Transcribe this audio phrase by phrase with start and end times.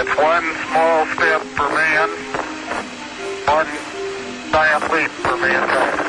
[0.00, 2.08] It's one small step for man,
[3.44, 3.68] one
[4.50, 6.00] giant leap for mankind.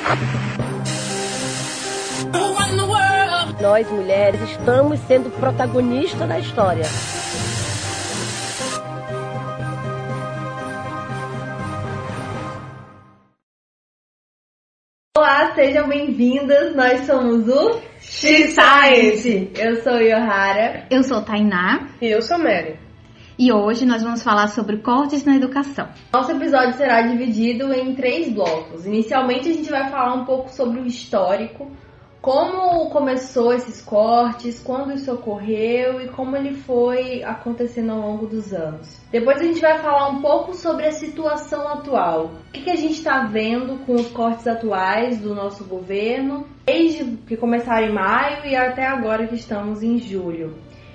[3.61, 6.85] Nós, mulheres, estamos sendo protagonistas da história.
[15.17, 16.73] Olá, sejam bem-vindas.
[16.77, 19.51] Nós somos o X-Science.
[19.59, 20.87] Eu sou Yohara.
[20.89, 21.89] Eu sou Tainá.
[22.01, 22.90] E eu sou Mary.
[23.43, 25.89] E hoje nós vamos falar sobre cortes na educação.
[26.13, 28.85] Nosso episódio será dividido em três blocos.
[28.85, 31.71] Inicialmente, a gente vai falar um pouco sobre o histórico,
[32.21, 38.53] como começou esses cortes, quando isso ocorreu e como ele foi acontecendo ao longo dos
[38.53, 39.01] anos.
[39.11, 42.25] Depois a gente vai falar um pouco sobre a situação atual.
[42.49, 47.17] O que, que a gente está vendo com os cortes atuais do nosso governo, desde
[47.25, 50.53] que começaram em maio e até agora que estamos em julho.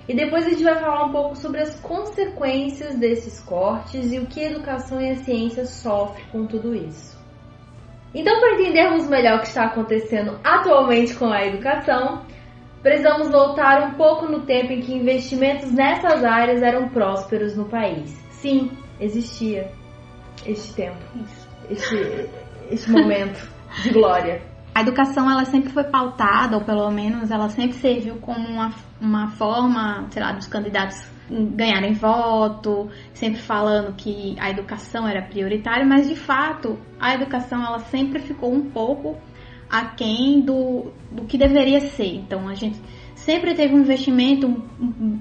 [0.09, 4.27] E depois a gente vai falar um pouco sobre as consequências desses cortes e o
[4.27, 7.17] que a educação e a ciência sofrem com tudo isso.
[8.15, 12.25] Então, para entendermos melhor o que está acontecendo atualmente com a educação,
[12.83, 18.11] precisamos voltar um pouco no tempo em que investimentos nessas áreas eram prósperos no país.
[18.31, 19.73] Sim, existia
[20.47, 20.99] este tempo,
[21.69, 22.29] este,
[22.71, 23.51] este momento
[23.83, 24.41] de glória.
[24.77, 29.31] A educação ela sempre foi pautada, ou pelo menos ela sempre serviu como uma, uma
[29.31, 36.07] forma, sei lá, dos candidatos ganharem voto, sempre falando que a educação era prioritária, mas
[36.07, 39.17] de fato a educação ela sempre ficou um pouco
[39.71, 42.15] aquém do, do que deveria ser.
[42.15, 42.79] Então a gente
[43.15, 44.63] sempre teve um investimento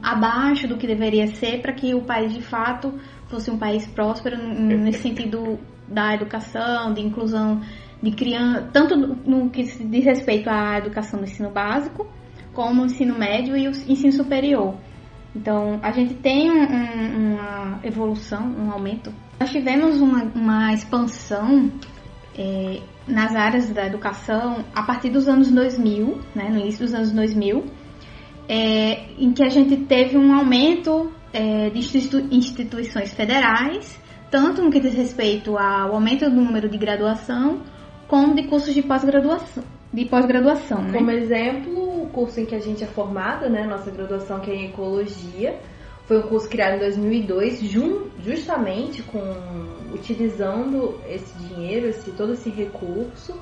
[0.03, 2.93] abaixo do que deveria ser para que o país de fato
[3.29, 7.61] fosse um país próspero nesse sentido da educação, de inclusão
[8.01, 12.07] de criança, tanto no que diz respeito à educação do ensino básico,
[12.53, 14.75] como o ensino médio e o ensino superior.
[15.35, 19.13] Então, a gente tem um, uma evolução, um aumento.
[19.39, 21.69] Nós tivemos uma, uma expansão
[22.37, 27.11] é, nas áreas da educação a partir dos anos 2000, né, no início dos anos
[27.11, 27.65] 2000,
[28.47, 33.99] é, em que a gente teve um aumento é, de institui instituições federais,
[34.31, 37.61] tanto no que diz respeito ao aumento do número de graduação,
[38.07, 39.63] como de cursos de pós-graduação.
[39.93, 40.97] De pós-graduação, né?
[40.97, 44.55] Como exemplo, o curso em que a gente é formada, né, nossa graduação que é
[44.55, 45.59] em Ecologia,
[46.05, 47.61] foi um curso criado em 2002,
[48.23, 49.21] justamente com
[49.93, 53.33] utilizando esse dinheiro, esse todo esse recurso.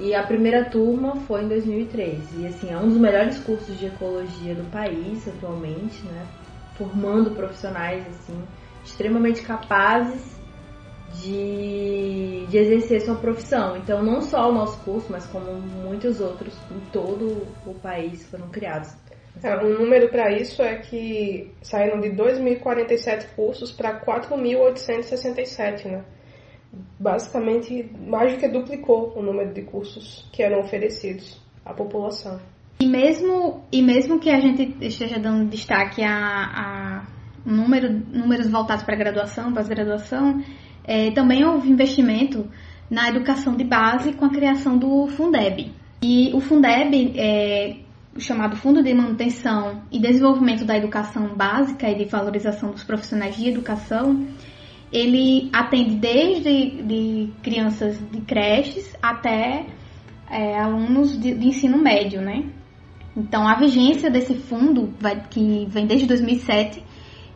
[0.00, 2.18] E a primeira turma foi em 2003.
[2.38, 6.26] E assim, é um dos melhores cursos de ecologia do país atualmente, né?
[6.76, 8.36] Formando profissionais assim
[8.84, 10.41] extremamente capazes
[11.20, 13.76] de, de exercer sua profissão.
[13.76, 18.48] Então, não só o nosso curso, mas como muitos outros em todo o país foram
[18.48, 18.94] criados.
[19.42, 26.04] É, um número para isso é que saíram de 2.047 cursos para 4.867, né?
[26.98, 32.40] Basicamente, mais do que duplicou o número de cursos que eram oferecidos à população.
[32.80, 37.06] E mesmo, e mesmo que a gente esteja dando destaque a, a
[37.44, 40.42] número, números voltados para graduação, pós-graduação,
[40.84, 42.48] é, também houve investimento
[42.90, 45.72] na educação de base com a criação do Fundeb.
[46.02, 47.76] E o Fundeb, é,
[48.18, 53.48] chamado Fundo de Manutenção e Desenvolvimento da Educação Básica e de Valorização dos Profissionais de
[53.48, 54.26] Educação,
[54.92, 59.64] ele atende desde de crianças de creches até
[60.30, 62.44] é, alunos de, de, ensino médio, né?
[63.16, 66.82] Então, a vigência desse fundo, vai, que vem desde 2007,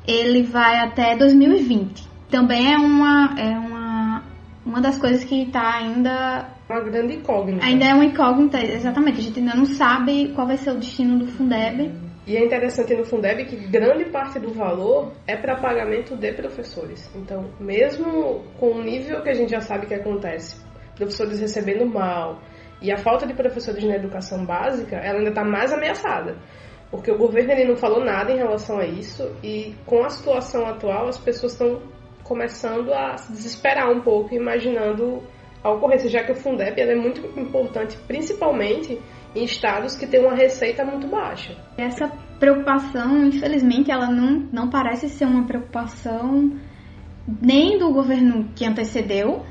[0.07, 4.23] ele vai até 2020 também é uma, é uma,
[4.65, 6.49] uma das coisas que está ainda.
[6.69, 7.65] Uma grande incógnita.
[7.65, 9.21] Ainda é uma incógnita, exatamente.
[9.21, 11.93] A gente ainda não sabe qual vai ser o destino do Fundeb.
[12.27, 17.09] E é interessante no Fundeb que grande parte do valor é para pagamento de professores.
[17.15, 20.61] Então, mesmo com o nível que a gente já sabe que acontece,
[20.97, 22.41] professores recebendo mal,
[22.83, 26.37] e a falta de professores na educação básica, ela ainda está mais ameaçada.
[26.91, 30.67] Porque o governo ele não falou nada em relação a isso, e com a situação
[30.67, 31.81] atual, as pessoas estão
[32.27, 35.23] começando a se desesperar um pouco, imaginando
[35.63, 39.01] a ocorrência, já que o Fundeb é muito importante, principalmente
[39.35, 41.57] em estados que têm uma receita muito baixa.
[41.77, 42.09] Essa
[42.39, 46.53] preocupação, infelizmente, ela não, não parece ser uma preocupação
[47.43, 49.45] nem do governo que antecedeu,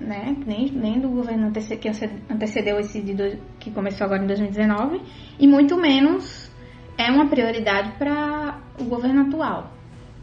[0.00, 0.36] né?
[0.46, 1.88] Nem, nem do governo que
[2.28, 5.00] antecedeu esse de do, que começou agora em 2019,
[5.38, 6.50] e muito menos
[6.98, 9.79] é uma prioridade para o governo atual.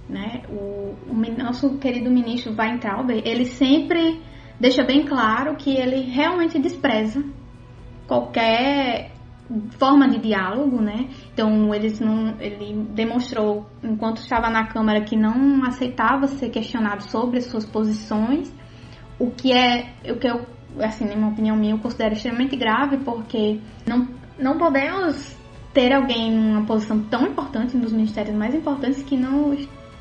[0.09, 0.44] Né?
[0.50, 4.21] O, o nosso querido ministro Weintraub, ele sempre
[4.59, 7.24] deixa bem claro que ele realmente despreza
[8.07, 9.12] qualquer
[9.77, 11.09] forma de diálogo, né?
[11.33, 17.39] Então eles não, ele demonstrou enquanto estava na Câmara que não aceitava ser questionado sobre
[17.39, 18.53] as suas posições,
[19.19, 20.45] o que é o que eu
[20.80, 24.07] assim, na minha opinião minha, eu considero extremamente grave porque não
[24.38, 25.36] não podemos
[25.74, 29.56] ter alguém numa posição tão importante, um dos ministérios mais importantes, que não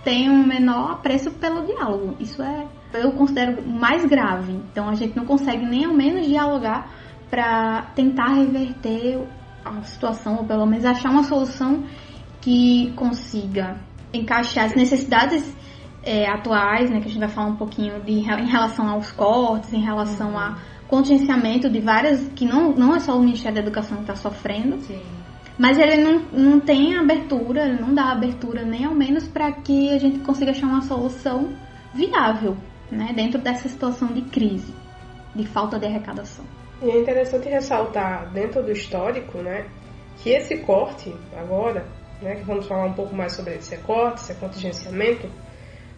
[0.07, 2.15] tem um menor apreço pelo diálogo.
[2.21, 2.65] Isso é,
[2.95, 4.53] eu considero mais grave.
[4.53, 6.89] Então a gente não consegue nem ao menos dialogar
[7.29, 9.21] para tentar reverter
[9.65, 11.83] a situação, ou pelo menos achar uma solução
[12.41, 13.81] que consiga
[14.15, 15.57] encaixar as necessidades
[16.05, 19.73] é, atuais, né, que a gente vai falar um pouquinho de, em relação aos cortes,
[19.73, 20.39] em relação uhum.
[20.39, 20.57] a
[20.87, 24.81] contingenciamento de várias, que não, não é só o Ministério da Educação que está sofrendo,
[24.83, 25.03] Sim.
[25.59, 29.91] Mas ele não, não tem abertura, ele não dá abertura nem ao menos para que
[29.91, 31.55] a gente consiga achar uma solução
[31.95, 32.57] viável,
[32.91, 34.75] né, dentro dessa situação de crise,
[35.35, 36.45] de falta de arrecadação.
[36.83, 39.67] E é interessante ressaltar dentro do histórico, né,
[40.19, 41.87] que esse corte agora,
[42.21, 45.29] né, que vamos falar um pouco mais sobre esse corte, esse contingenciamento,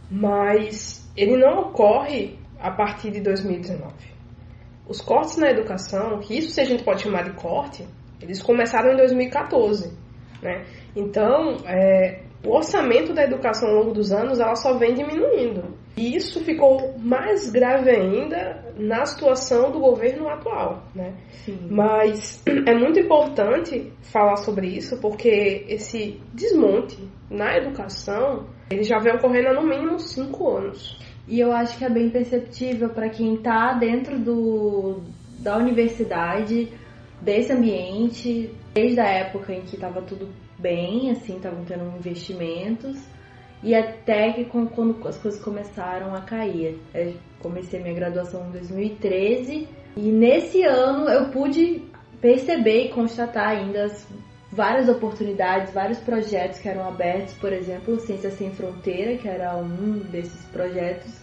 [0.08, 3.92] mas ele não ocorre a partir de 2019.
[4.86, 7.84] Os cortes na educação, que isso se a gente pode chamar de corte,
[8.20, 9.92] eles começaram em 2014,
[10.42, 10.64] né?
[10.94, 15.76] Então, é, o orçamento da educação ao longo dos anos ela só vem diminuindo.
[15.96, 21.12] E isso ficou mais grave ainda na situação do governo atual, né?
[21.44, 21.58] Sim.
[21.68, 26.96] Mas é muito importante falar sobre isso porque esse desmonte
[27.28, 30.98] na educação ele já vem ocorrendo há no mínimo cinco anos.
[31.26, 35.02] E eu acho que é bem perceptível para quem está dentro do,
[35.40, 36.72] da universidade,
[37.20, 40.28] desse ambiente, desde a época em que estava tudo
[40.58, 42.98] bem, assim, estavam tendo investimentos
[43.62, 46.78] e até que quando as coisas começaram a cair.
[46.94, 51.82] Eu comecei minha graduação em 2013 e nesse ano eu pude
[52.20, 54.06] perceber e constatar ainda as
[54.50, 59.98] várias oportunidades, vários projetos que eram abertos, por exemplo, Ciência Sem Fronteira, que era um
[59.98, 61.20] desses projetos,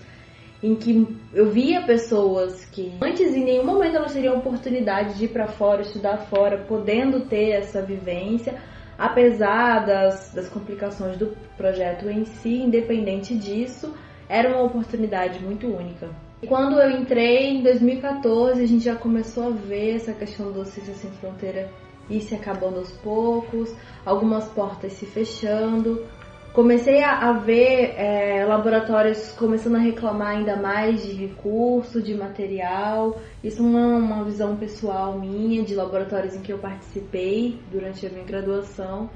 [0.66, 5.28] em que eu via pessoas que antes em nenhum momento elas teriam oportunidade de ir
[5.30, 8.56] para fora, estudar fora, podendo ter essa vivência
[8.98, 13.94] apesar das, das complicações do projeto em si, independente disso,
[14.28, 16.10] era uma oportunidade muito única.
[16.48, 20.94] Quando eu entrei em 2014, a gente já começou a ver essa questão do Ciência
[20.94, 21.70] Sem Fronteira
[22.10, 23.76] ir se acabando aos poucos,
[24.06, 26.06] algumas portas se fechando,
[26.56, 33.20] comecei a, a ver é, laboratórios começando a reclamar ainda mais de recurso, de material.
[33.44, 38.10] Isso é uma, uma visão pessoal minha de laboratórios em que eu participei durante a
[38.10, 39.10] minha graduação.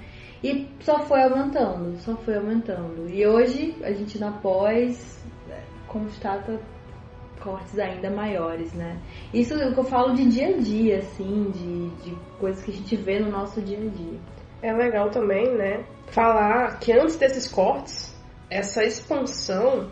[0.43, 3.09] E só foi aumentando, só foi aumentando.
[3.09, 6.59] E hoje a gente na pós é, constata
[7.39, 8.99] cortes ainda maiores, né?
[9.33, 12.71] Isso é o que eu falo de dia a dia, assim, de, de coisas que
[12.71, 14.19] a gente vê no nosso dia a dia.
[14.61, 18.15] É legal também, né, falar que antes desses cortes,
[18.49, 19.89] essa expansão,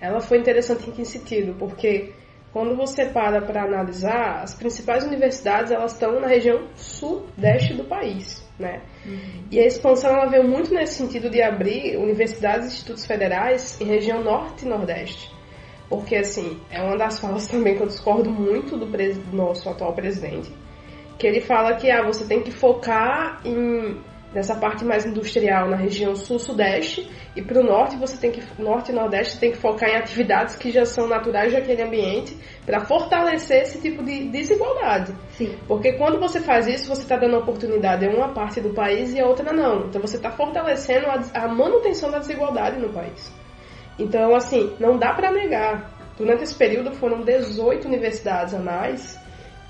[0.00, 1.54] ela foi interessante em que sentido?
[1.58, 2.12] Porque
[2.52, 8.44] quando você para para analisar, as principais universidades elas estão na região sudeste do país,
[8.58, 8.80] né?
[9.04, 9.44] Uhum.
[9.50, 13.84] E a expansão ela veio muito nesse sentido de abrir universidades e institutos federais em
[13.84, 15.30] região norte e nordeste.
[15.88, 19.92] Porque, assim, é uma das falas também que eu discordo muito do, do nosso atual
[19.92, 20.52] presidente,
[21.18, 24.00] que ele fala que ah, você tem que focar em
[24.32, 28.92] nessa parte mais industrial na região sul-sudeste e para o norte você tem que norte
[28.92, 32.36] e nordeste tem que focar em atividades que já são naturais daquele ambiente
[32.66, 35.14] para fortalecer esse tipo de desigualdade.
[35.30, 35.56] Sim.
[35.66, 39.20] Porque quando você faz isso você está dando oportunidade a uma parte do país e
[39.20, 39.86] a outra não.
[39.86, 43.32] Então você está fortalecendo a, a manutenção da desigualdade no país.
[43.98, 45.96] Então assim não dá para negar.
[46.18, 49.18] Durante esse período foram 18 universidades a mais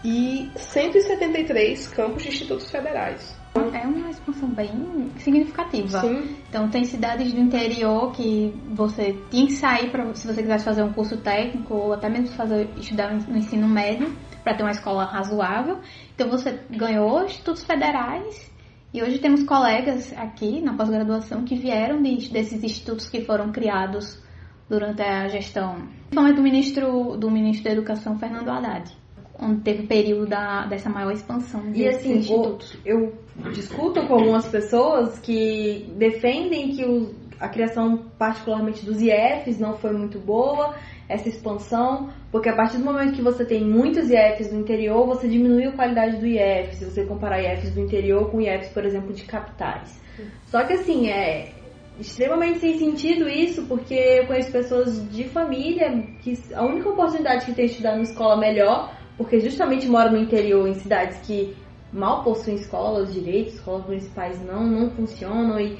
[0.03, 3.38] e 173 campos de institutos federais.
[3.73, 6.01] É uma expansão bem significativa.
[6.01, 6.37] Sim.
[6.49, 10.83] Então tem cidades do interior que você tinha que sair para se você quisesse fazer
[10.83, 14.13] um curso técnico ou até mesmo fazer estudar no ensino médio
[14.43, 15.79] para ter uma escola razoável.
[16.15, 18.51] Então você ganhou institutos federais
[18.93, 24.23] e hoje temos colegas aqui na pós-graduação que vieram de, desses institutos que foram criados
[24.69, 28.91] durante a gestão, principalmente do ministro do ministro da Educação Fernando Haddad
[29.41, 32.77] onde teve o período da, dessa maior expansão de e assim, institutos.
[32.85, 33.13] eu
[33.53, 39.93] discuto com algumas pessoas que defendem que o, a criação particularmente dos IEFs não foi
[39.93, 40.75] muito boa,
[41.09, 45.29] essa expansão, porque a partir do momento que você tem muitos IEFs no interior, você
[45.29, 49.13] diminui a qualidade do IEF, se você comparar IEFs do interior com IEFs, por exemplo,
[49.15, 49.99] de capitais.
[50.47, 51.53] Só que assim, é
[51.99, 55.91] extremamente sem sentido isso, porque eu conheço pessoas de família
[56.21, 60.19] que a única oportunidade que tem de estudar numa escola melhor porque justamente moro no
[60.19, 61.55] interior, em cidades que
[61.93, 65.77] mal possuem escolas, direitos, escolas municipais não, não funcionam e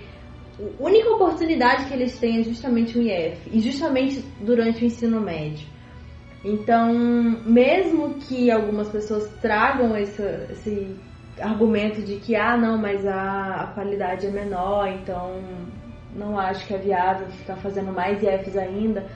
[0.61, 5.21] a única oportunidade que eles têm é justamente o IF e justamente durante o ensino
[5.21, 5.67] médio.
[6.45, 6.93] Então,
[7.45, 10.97] mesmo que algumas pessoas tragam esse, esse
[11.41, 15.41] argumento de que, ah, não, mas a, a qualidade é menor, então
[16.15, 19.07] não acho que é viável ficar fazendo mais IFs ainda,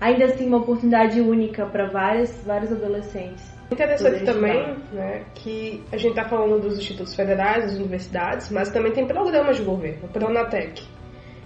[0.00, 3.44] ainda assim uma oportunidade única para vários, vários adolescentes.
[3.72, 8.92] Interessante também né, que a gente está falando dos institutos federais, das universidades, mas também
[8.92, 10.82] tem programas de governo, o Pronatec,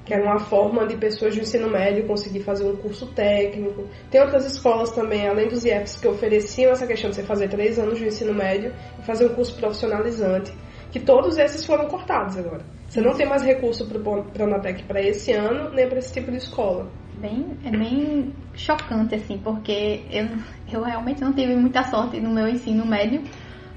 [0.04, 3.88] que era uma forma de pessoas do ensino médio conseguir fazer um curso técnico.
[4.10, 7.78] Tem outras escolas também, além dos IEPs, que ofereciam essa questão de você fazer três
[7.78, 10.52] anos de ensino médio e fazer um curso profissionalizante,
[10.90, 12.75] que todos esses foram cortados agora.
[12.88, 16.30] Você não tem mais recurso para o Pronatec para esse ano, nem para esse tipo
[16.30, 20.28] de escola bem, é bem chocante, assim, porque eu,
[20.72, 23.22] eu realmente não tive muita sorte no meu ensino médio,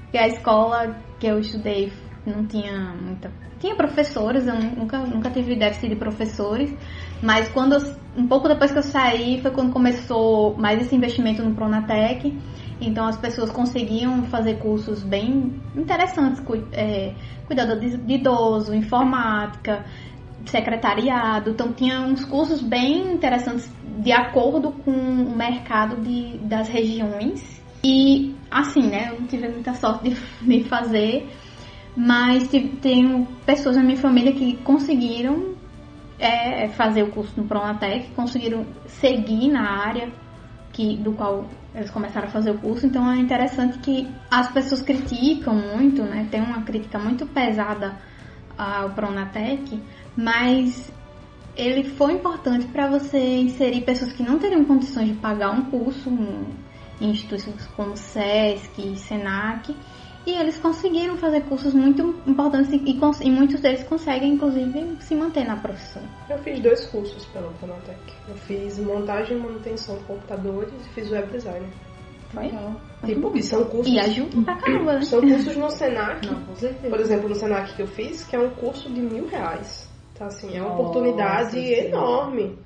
[0.02, 1.92] porque a escola que eu estudei
[2.26, 3.32] não tinha muita.
[3.58, 6.74] Tinha professores, eu nunca, nunca tive déficit de professores,
[7.22, 11.42] mas quando eu, um pouco depois que eu saí foi quando começou mais esse investimento
[11.42, 12.38] no Pronatec.
[12.80, 17.14] Então as pessoas conseguiam fazer cursos bem interessantes, é,
[17.46, 19.84] cuidado de idoso, informática,
[20.46, 27.60] secretariado, então tinha uns cursos bem interessantes de acordo com o mercado de, das regiões.
[27.84, 30.16] E assim, né, eu não tive muita sorte de,
[30.62, 31.28] de fazer,
[31.96, 32.48] mas
[32.80, 35.54] tenho pessoas na minha família que conseguiram
[36.18, 40.10] é, fazer o curso no Pronatec, conseguiram seguir na área
[40.80, 41.44] que, do qual
[41.74, 46.26] eles começaram a fazer o curso, então é interessante que as pessoas criticam muito, né?
[46.30, 47.96] Tem uma crítica muito pesada
[48.56, 49.78] ao Pronatec,
[50.16, 50.90] mas
[51.54, 56.08] ele foi importante para você inserir pessoas que não teriam condições de pagar um curso
[56.98, 59.76] em instituições como SESC, SENAC,
[60.26, 65.44] e eles conseguiram fazer cursos muito importantes e, e, muitos deles conseguem, inclusive, se manter
[65.44, 66.02] na profissão.
[66.28, 67.98] Eu fiz dois cursos pela Pronatec.
[68.28, 71.66] Eu fiz montagem e manutenção de computadores e fiz web design.
[72.32, 72.50] Foi?
[73.04, 73.92] Tipo, e são cursos.
[73.92, 75.02] E ajuda pra caramba, né?
[75.02, 76.26] São cursos no Senac.
[76.26, 76.90] Não, com certeza.
[76.90, 79.90] Por exemplo, no Senac que eu fiz, que é um curso de mil reais.
[80.14, 81.72] Então, assim, é uma Nossa, oportunidade sim.
[81.72, 82.58] enorme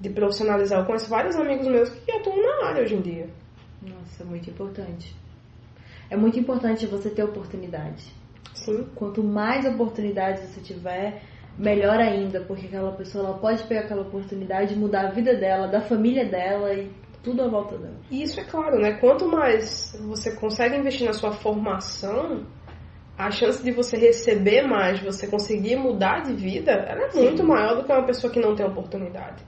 [0.00, 0.80] de profissionalizar.
[0.80, 3.28] Eu conheço vários amigos meus que atuam na área hoje em dia.
[3.82, 5.14] Nossa, muito importante.
[6.10, 8.04] É muito importante você ter oportunidade.
[8.54, 8.86] Sim.
[8.94, 11.22] Quanto mais oportunidades você tiver,
[11.58, 15.66] melhor ainda, porque aquela pessoa ela pode pegar aquela oportunidade e mudar a vida dela,
[15.66, 16.90] da família dela e
[17.22, 17.96] tudo à volta dela.
[18.10, 18.92] E isso é claro, né?
[19.00, 22.46] Quanto mais você consegue investir na sua formação,
[23.18, 27.48] a chance de você receber mais, você conseguir mudar de vida, ela é muito Sim.
[27.48, 29.42] maior do que uma pessoa que não tem oportunidade.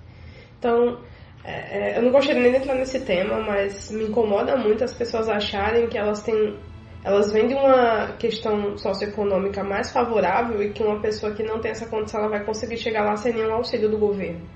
[0.58, 1.00] Então,
[1.44, 4.92] é, é, eu não gostaria nem de entrar nesse tema, mas me incomoda muito as
[4.92, 6.56] pessoas acharem que elas têm.
[7.02, 11.70] Elas vêm de uma questão socioeconômica mais favorável e que uma pessoa que não tem
[11.70, 14.46] essa condição ela vai conseguir chegar lá sem nenhum auxílio do governo.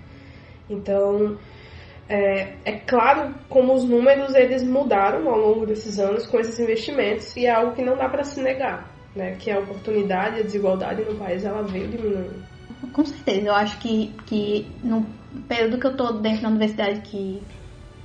[0.69, 1.38] Então,
[2.07, 7.35] é, é, claro como os números eles mudaram ao longo desses anos com esses investimentos
[7.35, 11.03] e é algo que não dá para se negar né, que a oportunidade a desigualdade
[11.05, 12.54] no país ela veio diminuindo.
[12.93, 15.07] Com certeza, eu acho que, que no
[15.49, 17.43] período que eu estou dentro da universidade, que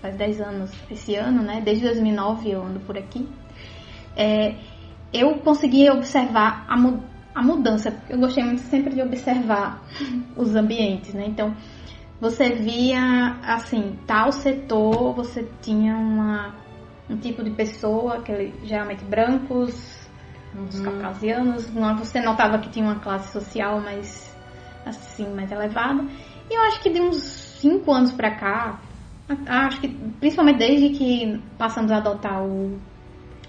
[0.02, 3.28] faz 10 anos esse ano, né, desde 2009 eu ando por aqui,
[4.16, 4.56] é,
[5.14, 7.04] eu consegui observar a, mu
[7.36, 9.82] a mudança, eu gostei muito sempre de observar
[10.36, 11.56] os ambientes, né, então
[12.20, 16.54] você via, assim, tal setor, você tinha uma,
[17.10, 20.00] um tipo de pessoa, aquele, geralmente brancos,
[20.54, 21.70] os caucasianos.
[21.70, 24.29] Você notava que tinha uma classe social mais
[24.90, 26.04] assim, mais elevada.
[26.50, 28.80] E eu acho que de uns 5 anos pra cá,
[29.48, 29.88] acho que
[30.20, 32.78] principalmente desde que passamos a adotar o,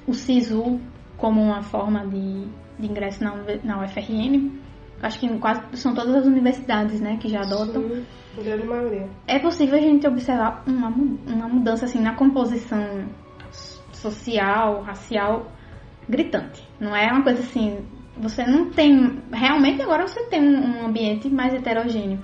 [0.06, 0.80] o SISU
[1.16, 2.46] como uma forma de,
[2.78, 4.50] de ingresso na, na UFRN,
[5.02, 7.82] acho que quase são todas as universidades né, que já adotam.
[7.82, 8.04] Sim,
[8.42, 9.08] grande maioria.
[9.26, 13.06] É possível a gente observar uma, uma mudança assim na composição
[13.92, 15.50] social, racial
[16.08, 16.66] gritante.
[16.78, 17.78] Não é uma coisa assim,
[18.20, 19.20] você não tem.
[19.32, 22.20] Realmente agora você tem um ambiente mais heterogêneo.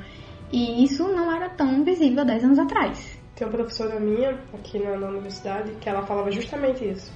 [0.53, 3.19] E isso não era tão visível há 10 anos atrás.
[3.35, 7.13] Tem uma professora minha aqui na, na universidade que ela falava justamente isso.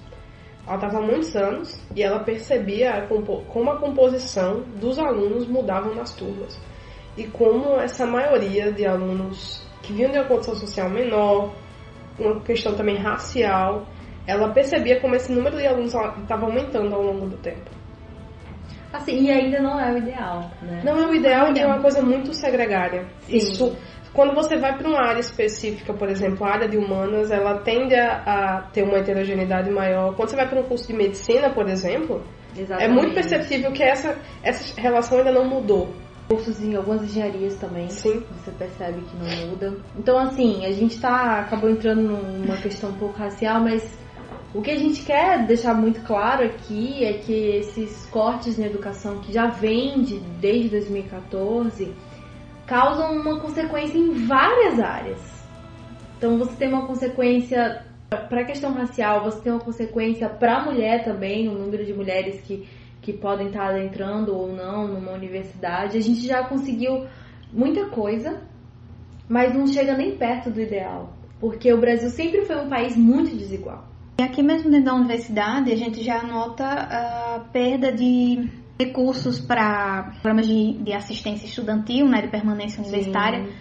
[0.66, 6.14] Ela estava há muitos anos e ela percebia como a composição dos alunos mudavam nas
[6.14, 6.60] turmas.
[7.16, 11.54] E como essa maioria de alunos que vinham de uma condição social menor,
[12.18, 13.86] uma questão também racial,
[14.26, 17.79] ela percebia como esse número de alunos estava aumentando ao longo do tempo.
[18.92, 20.82] Assim, e ainda não é o ideal, né?
[20.84, 23.06] Não é o ideal e é uma coisa muito segregária.
[23.20, 23.36] Sim.
[23.36, 23.76] Isso,
[24.12, 27.94] quando você vai para uma área específica, por exemplo, a área de humanas, ela tende
[27.94, 30.14] a, a ter uma heterogeneidade maior.
[30.16, 32.22] Quando você vai para um curso de medicina, por exemplo,
[32.82, 35.94] É muito perceptível que essa, essa relação ainda não mudou.
[36.28, 37.88] Cursos em algumas engenharias também.
[37.88, 38.24] Sim.
[38.36, 39.74] Você percebe que não muda.
[39.96, 43.82] Então, assim, a gente tá, acabou entrando numa questão um pouco racial, mas
[44.52, 49.20] o que a gente quer deixar muito claro aqui é que esses cortes na educação
[49.20, 51.94] que já vêm de, desde 2014
[52.66, 55.20] causam uma consequência em várias áreas.
[56.18, 60.64] Então você tem uma consequência para a questão racial, você tem uma consequência para a
[60.64, 62.68] mulher também, o número de mulheres que,
[63.00, 65.96] que podem estar entrando ou não numa universidade.
[65.96, 67.06] A gente já conseguiu
[67.52, 68.42] muita coisa,
[69.28, 73.36] mas não chega nem perto do ideal, porque o Brasil sempre foi um país muito
[73.36, 73.89] desigual.
[74.20, 80.12] E aqui mesmo dentro da universidade, a gente já nota a perda de recursos para
[80.20, 83.52] programas de, de, assistência estudantil, né, de permanência universitária, Sim.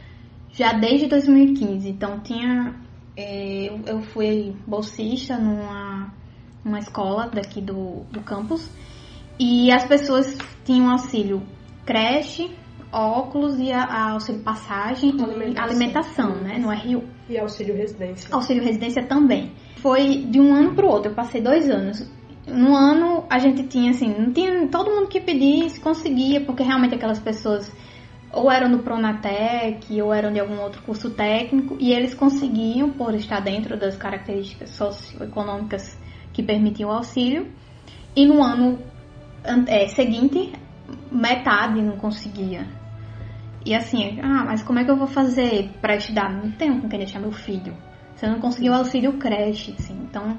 [0.52, 1.88] já desde 2015.
[1.88, 2.76] Então, tinha
[3.16, 6.14] é, eu fui bolsista numa,
[6.62, 8.70] numa escola daqui do, do campus
[9.40, 11.42] e as pessoas tinham auxílio
[11.86, 12.52] creche,
[12.92, 15.54] óculos e a, a auxílio passagem alimentação.
[15.54, 17.08] e alimentação, né, no RU.
[17.30, 18.28] E auxílio residência.
[18.36, 21.12] Auxílio residência também foi de um ano para o outro.
[21.12, 22.06] Eu passei dois anos.
[22.48, 26.96] No ano a gente tinha assim, não tinha todo mundo que pedisse conseguia, porque realmente
[26.96, 27.72] aquelas pessoas
[28.32, 33.14] ou eram do Pronatec ou eram de algum outro curso técnico e eles conseguiam por
[33.16, 35.98] estar dentro das características socioeconômicas
[36.34, 37.48] que permitiam o auxílio.
[38.16, 38.80] E no ano
[39.68, 40.54] é, seguinte,
[41.12, 42.68] metade não conseguia.
[43.66, 46.32] E assim, ah, mas como é que eu vou fazer para estudar?
[46.32, 47.76] Não tenho com quem deixar meu filho.
[48.20, 49.98] Você não conseguiu auxílio creche, assim.
[50.04, 50.38] Então,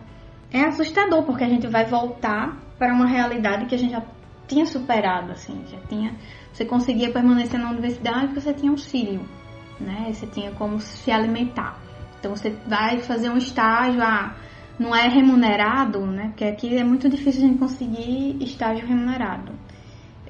[0.52, 4.02] é assustador, porque a gente vai voltar para uma realidade que a gente já
[4.46, 5.64] tinha superado, assim.
[5.66, 6.14] Já tinha...
[6.52, 9.22] Você conseguia permanecer na universidade porque você tinha auxílio,
[9.80, 10.12] né?
[10.12, 11.80] Você tinha como se alimentar.
[12.18, 14.36] Então, você vai fazer um estágio, ah,
[14.78, 16.28] não é remunerado, né?
[16.28, 19.52] Porque aqui é muito difícil a gente conseguir estágio remunerado.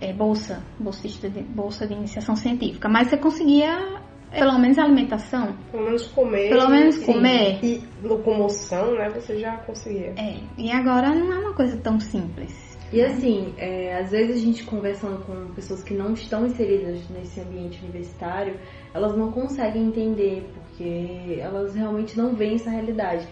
[0.00, 2.88] É bolsa, bolsista de, bolsa de iniciação científica.
[2.88, 3.99] Mas você conseguia
[4.30, 5.56] pelo menos alimentação.
[5.70, 6.48] Pelo menos comer.
[6.48, 7.58] Pelo menos comer.
[7.62, 9.08] E, locomoção, né?
[9.10, 10.14] Você já conseguia.
[10.16, 10.36] É.
[10.56, 12.70] E agora não é uma coisa tão simples.
[12.92, 17.40] E assim, é, às vezes a gente conversando com pessoas que não estão inseridas nesse
[17.40, 18.58] ambiente universitário,
[18.92, 23.28] elas não conseguem entender, porque elas realmente não veem essa realidade.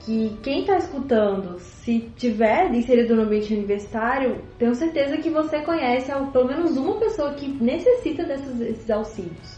[0.00, 6.10] Que quem está escutando, se tiver inserido no ambiente universitário, tenho certeza que você conhece
[6.32, 9.57] pelo menos uma pessoa que necessita desses auxílios.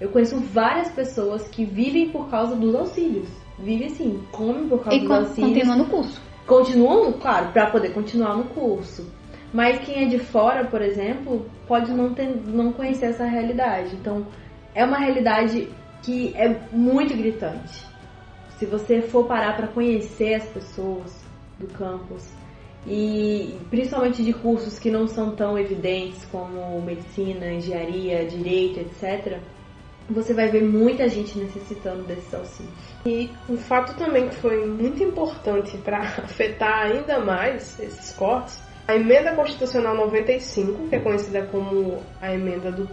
[0.00, 3.28] Eu conheço várias pessoas que vivem por causa dos auxílios.
[3.58, 5.38] Vivem assim, comem por causa e dos auxílios.
[5.38, 6.22] E continuam no curso.
[6.46, 9.10] Continuam, claro, para poder continuar no curso.
[9.52, 13.96] Mas quem é de fora, por exemplo, pode não, ter, não conhecer essa realidade.
[13.96, 14.26] Então,
[14.74, 15.68] é uma realidade
[16.02, 17.84] que é muito gritante.
[18.50, 21.24] Se você for parar para conhecer as pessoas
[21.58, 22.30] do campus,
[22.86, 29.40] e principalmente de cursos que não são tão evidentes como medicina, engenharia, direito, etc
[30.08, 32.74] você vai ver muita gente necessitando desses auxílios.
[33.04, 38.96] E um fato também que foi muito importante para afetar ainda mais esses cortes, a
[38.96, 42.88] emenda constitucional 95, que é conhecida como a emenda do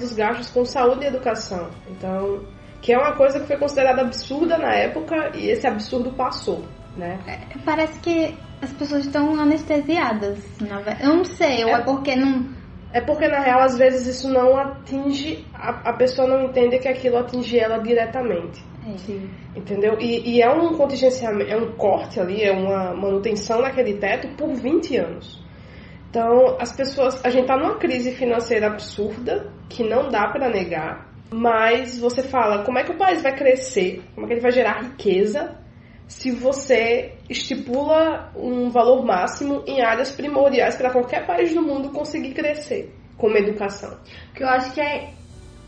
[0.00, 1.70] dos gastos com saúde e educação.
[1.88, 2.42] Então,
[2.82, 6.64] que é uma coisa que foi considerada absurda na época e esse absurdo passou,
[6.96, 7.20] né?
[7.26, 11.04] É, parece que as pessoas estão anestesiadas, na verdade.
[11.04, 12.57] Eu não sei, ou é, é porque não
[12.92, 16.88] é porque na real às vezes isso não atinge, a, a pessoa não entende que
[16.88, 18.64] aquilo atinge ela diretamente.
[18.86, 18.96] É.
[18.98, 19.28] Sim.
[19.54, 19.98] Entendeu?
[20.00, 24.54] E, e, é um contingenciamento, é um corte ali, é uma manutenção naquele teto por
[24.54, 25.44] 20 anos.
[26.08, 31.06] Então, as pessoas, a gente tá numa crise financeira absurda, que não dá para negar,
[31.30, 34.02] mas você fala, como é que o país vai crescer?
[34.14, 35.54] Como é que ele vai gerar riqueza
[36.08, 42.32] se você estipula um valor máximo em áreas primordiais para qualquer país do mundo conseguir
[42.32, 43.96] crescer como educação.
[44.28, 45.12] Porque eu acho que é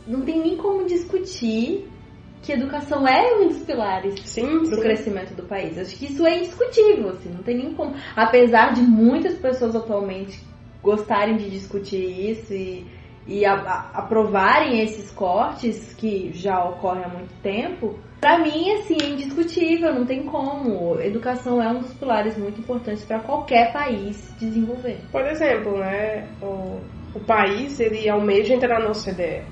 [0.06, 1.86] não tem nem como discutir
[2.42, 5.76] que educação é um dos pilares para o crescimento do país.
[5.78, 7.94] Acho que isso é indiscutível, assim, não tem nem como.
[8.16, 10.40] Apesar de muitas pessoas atualmente
[10.82, 12.86] gostarem de discutir isso e,
[13.26, 18.96] e a, a, aprovarem esses cortes que já ocorrem há muito tempo, para mim, assim,
[19.00, 21.00] é indiscutível, não tem como.
[21.00, 24.98] Educação é um dos pilares muito importantes para qualquer país desenvolver.
[25.10, 26.80] Por exemplo, né, o,
[27.14, 29.42] o país ele almeja entrar na OCDE.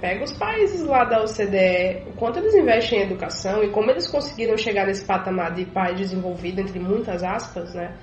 [0.00, 4.06] Pega os países lá da OCDE, o quanto eles investem em educação e como eles
[4.06, 7.94] conseguiram chegar nesse patamar de país desenvolvido, entre muitas aspas, né?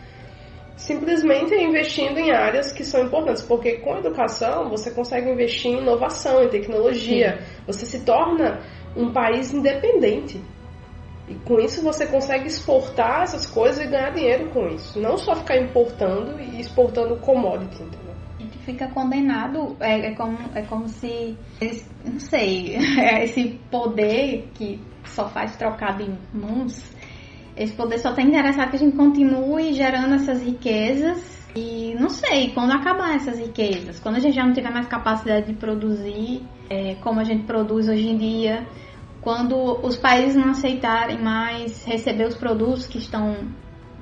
[0.76, 6.44] Simplesmente investindo em áreas que são importantes, porque com educação você consegue investir em inovação,
[6.44, 7.64] em tecnologia, Sim.
[7.68, 8.60] você se torna
[8.96, 10.42] um país independente.
[11.28, 15.00] E com isso você consegue exportar essas coisas e ganhar dinheiro com isso.
[15.00, 18.14] Não só ficar importando e exportando commodity, entendeu?
[18.38, 21.38] A gente fica condenado, é, é, como, é como se,
[22.04, 26.94] não sei, é esse poder que só faz trocado em mãos,
[27.56, 32.52] esse poder só tem interessado que a gente continue gerando essas riquezas e não sei
[32.52, 36.96] quando acabar essas riquezas, quando a gente já não tiver mais capacidade de produzir é,
[36.96, 38.68] como a gente produz hoje em dia,
[39.22, 43.38] quando os países não aceitarem mais receber os produtos que estão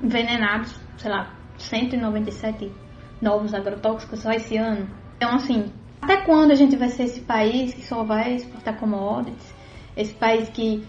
[0.02, 2.72] envenenados, sei lá, 197
[3.20, 4.88] novos agrotóxicos só esse ano.
[5.16, 9.54] Então, assim, até quando a gente vai ser esse país que só vai exportar commodities?
[9.96, 10.82] Esse país que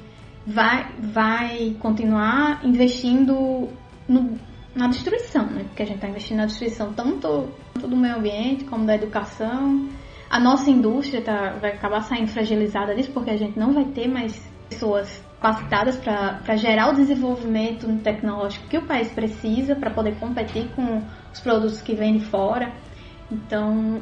[0.48, 3.70] vai, vai continuar investindo
[4.08, 4.40] no,
[4.76, 5.64] na destruição, né?
[5.64, 9.88] Porque a gente está investindo na destruição tanto, tanto do meio ambiente como da educação.
[10.30, 14.08] A nossa indústria tá, vai acabar saindo fragilizada disso porque a gente não vai ter
[14.08, 14.36] mais
[14.70, 21.02] pessoas capacitadas para gerar o desenvolvimento tecnológico que o país precisa para poder competir com
[21.32, 22.74] os produtos que vêm de fora.
[23.30, 24.02] Então,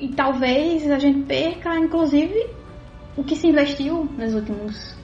[0.00, 2.48] e talvez a gente perca, inclusive,
[3.16, 4.97] o que se investiu nos últimos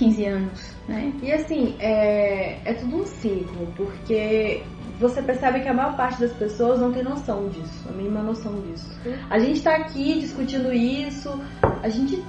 [0.00, 1.12] 15 anos, né?
[1.22, 4.62] E assim, é, é tudo um ciclo, porque
[4.98, 8.62] você percebe que a maior parte das pessoas não tem noção disso, a mínima noção
[8.62, 8.90] disso.
[9.28, 11.38] A gente está aqui discutindo isso,
[11.82, 12.24] a gente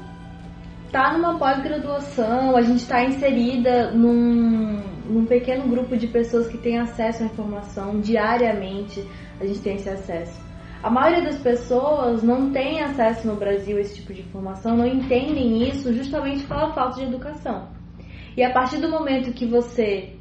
[0.92, 6.78] tá numa pós-graduação, a gente está inserida num, num pequeno grupo de pessoas que tem
[6.78, 9.02] acesso à informação diariamente,
[9.40, 10.51] a gente tem esse acesso.
[10.84, 14.86] A maioria das pessoas não tem acesso no Brasil a esse tipo de informação, não
[14.86, 17.68] entendem isso justamente pela falta de educação.
[18.36, 20.16] E a partir do momento que você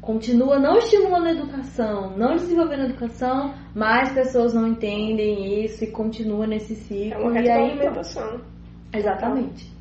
[0.00, 5.90] continua não estimulando a educação, não desenvolvendo a educação, mais pessoas não entendem isso e
[5.90, 7.12] continua nesse ciclo.
[7.12, 7.78] É uma e aí,
[8.92, 9.73] Exatamente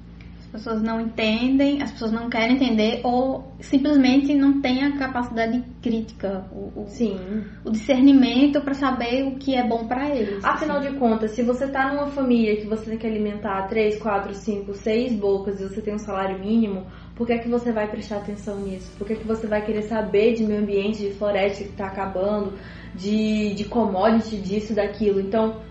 [0.54, 6.46] pessoas não entendem, as pessoas não querem entender ou simplesmente não têm a capacidade crítica,
[6.52, 7.18] o, o, Sim.
[7.66, 10.46] o discernimento para saber o que é bom para eles.
[10.46, 10.92] Afinal assim.
[10.92, 14.74] de contas, se você tá numa família que você tem que alimentar 3, 4, 5,
[14.76, 16.86] 6 bocas e você tem um salário mínimo,
[17.16, 18.92] por que, é que você vai prestar atenção nisso?
[18.98, 21.88] Por que, é que você vai querer saber de meio ambiente, de floresta que está
[21.88, 22.54] acabando,
[22.94, 25.20] de, de commodity, disso, daquilo?
[25.20, 25.62] Então,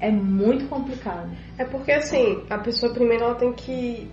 [0.00, 1.30] é muito complicado.
[1.56, 4.08] É porque, assim, a pessoa primeiro ela tem que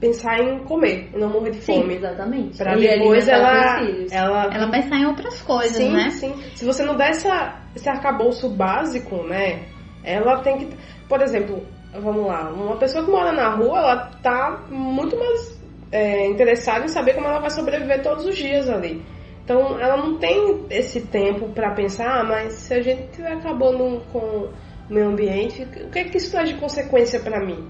[0.00, 1.82] pensar em comer e não morrer de fome.
[1.82, 2.56] Sim, exatamente.
[2.56, 3.80] Pra e depois ela,
[4.10, 4.54] ela.
[4.54, 6.10] Ela pensar em outras coisas, sim, né?
[6.10, 9.64] Sim, Se você não der essa, esse arcabouço básico, né?
[10.04, 10.76] Ela tem que.
[11.08, 15.58] Por exemplo, vamos lá, uma pessoa que mora na rua, ela tá muito mais
[15.90, 19.02] é, interessada em saber como ela vai sobreviver todos os dias ali.
[19.44, 24.02] Então ela não tem esse tempo para pensar, ah, mas se a gente estiver acabando
[24.12, 24.52] com o
[24.90, 27.66] meio ambiente, o que é que isso traz de consequência para mim?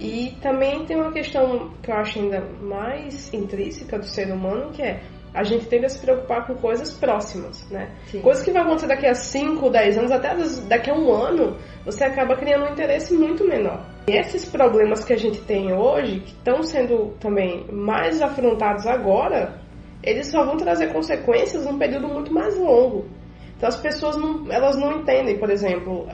[0.00, 4.82] E também tem uma questão que eu acho ainda mais intrínseca do ser humano, que
[4.82, 5.00] é
[5.34, 7.90] a gente tende a se preocupar com coisas próximas, né?
[8.06, 8.20] Sim.
[8.20, 10.34] Coisas que vão acontecer daqui a 5, 10 anos, até
[10.68, 13.82] daqui a um ano, você acaba criando um interesse muito menor.
[14.06, 19.58] E esses problemas que a gente tem hoje, que estão sendo também mais afrontados agora,
[20.02, 23.06] eles só vão trazer consequências num período muito mais longo.
[23.56, 26.06] Então as pessoas não, elas não entendem, por exemplo,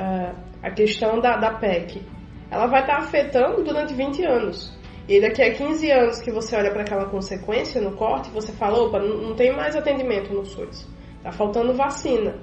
[0.63, 2.03] a questão da, da PEC
[2.51, 4.77] ela vai estar afetando durante 20 anos.
[5.09, 8.79] E daqui a 15 anos que você olha para aquela consequência no corte, você fala,
[8.79, 10.87] opa, não tem mais atendimento no SUS.
[11.23, 12.37] Tá faltando vacina.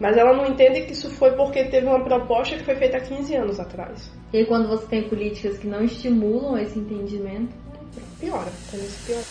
[0.00, 3.00] Mas ela não entende que isso foi porque teve uma proposta que foi feita há
[3.00, 4.12] 15 anos atrás.
[4.32, 7.54] E aí, quando você tem políticas que não estimulam esse entendimento,
[8.20, 8.50] piora.
[8.66, 9.24] Então isso piora.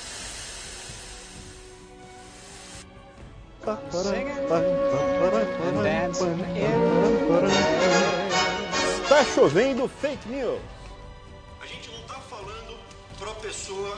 [9.16, 10.60] Tá chovendo fake news.
[11.62, 12.78] A gente não tá falando
[13.18, 13.98] pra pessoa.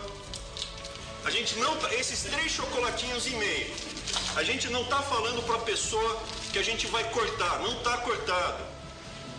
[1.26, 1.92] A gente não tá.
[1.92, 3.74] Esses três chocolatinhos e meio.
[4.36, 6.22] A gente não tá falando pra pessoa
[6.54, 7.58] que a gente vai cortar.
[7.64, 8.64] Não tá cortado.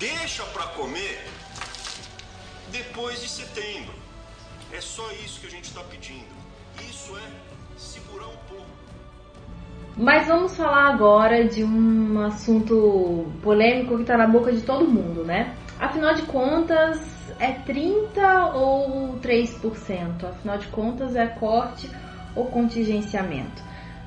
[0.00, 1.24] Deixa pra comer
[2.72, 3.94] depois de setembro.
[4.72, 6.34] É só isso que a gente tá pedindo.
[6.90, 8.66] Isso é segurar um pouco.
[9.96, 15.22] Mas vamos falar agora de um assunto polêmico que está na boca de todo mundo,
[15.22, 15.56] né?
[15.78, 17.00] Afinal de contas,
[17.38, 20.24] é 30 ou 3%?
[20.24, 21.88] Afinal de contas, é corte
[22.34, 23.62] ou contingenciamento?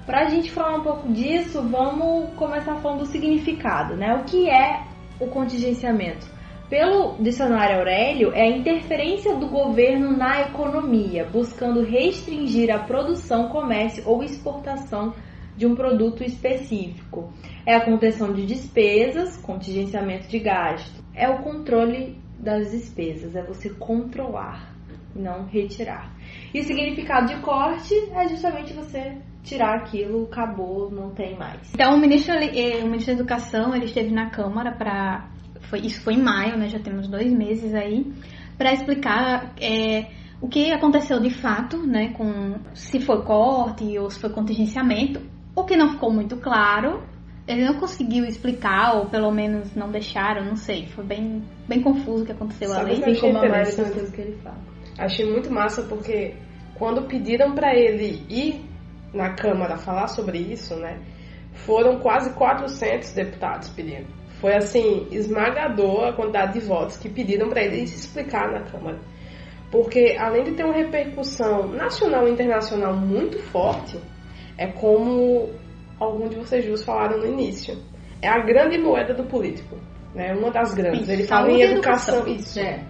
[0.06, 4.16] Para a gente falar um pouco disso, vamos começar falando do significado, né?
[4.16, 4.84] O que é
[5.20, 6.26] o contingenciamento?
[6.70, 14.04] Pelo dicionário Aurélio, é a interferência do governo na economia, buscando restringir a produção, comércio
[14.06, 15.14] ou exportação
[15.56, 17.32] de um produto específico.
[17.66, 21.01] É a contenção de despesas, contingenciamento de gasto.
[21.13, 24.71] É o controle das despesas, é você controlar
[25.15, 26.12] não retirar.
[26.54, 31.74] E o significado de corte é justamente você tirar aquilo, acabou, não tem mais.
[31.74, 35.28] Então, o ministro, eh, o ministro da Educação, ele esteve na Câmara para...
[35.62, 36.67] Foi, isso foi em maio, né?
[36.67, 38.12] Já temos dois meses aí.
[38.58, 40.08] Para explicar eh,
[40.41, 42.13] o que aconteceu de fato, né?
[42.13, 45.21] Com se foi corte ou se foi contingenciamento.
[45.56, 47.04] O que não ficou muito claro.
[47.48, 50.88] Ele não conseguiu explicar, ou pelo menos não deixaram, não sei.
[50.88, 53.04] Foi bem, bem confuso o que aconteceu Sabe ali.
[53.04, 54.12] achei como a interessante.
[54.12, 54.58] que ele fala.
[54.98, 56.36] Achei muito massa porque
[56.76, 58.66] quando pediram para ele ir
[59.14, 61.00] na Câmara falar sobre isso, né?
[61.54, 64.08] Foram quase 400 deputados pedindo.
[64.40, 69.00] Foi assim, esmagador a quantidade de votos que pediram para ele se explicar na Câmara.
[69.72, 73.98] Porque além de ter uma repercussão nacional e internacional muito forte,
[74.58, 75.50] é como
[76.02, 77.78] alguns de vocês duas falaram no início.
[78.22, 79.78] É a grande moeda do político,
[80.16, 80.34] né?
[80.34, 81.04] Uma das grandes.
[81.04, 82.36] Isso, Ele fala em educação, educação.
[82.36, 82.60] isso.
[82.60, 82.84] É.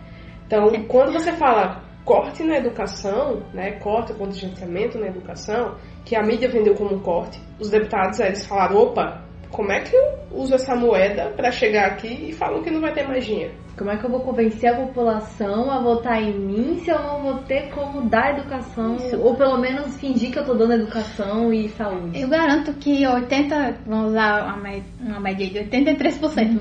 [0.47, 6.49] Então, quando você fala corte na educação, né, corte, contingenciamento na educação, que a mídia
[6.49, 10.75] vendeu como um corte, os deputados eles falaram, opa, como é que eu uso essa
[10.75, 13.53] moeda para chegar aqui e falam que não vai ter mais dinheiro?
[13.77, 17.21] Como é que eu vou convencer a população a votar em mim se eu não
[17.21, 18.97] vou ter como dar educação?
[19.19, 22.21] Ou pelo menos fingir que eu tô dando educação e saúde.
[22.21, 26.59] Eu garanto que 80, vamos usar uma mé- uma média de 83%,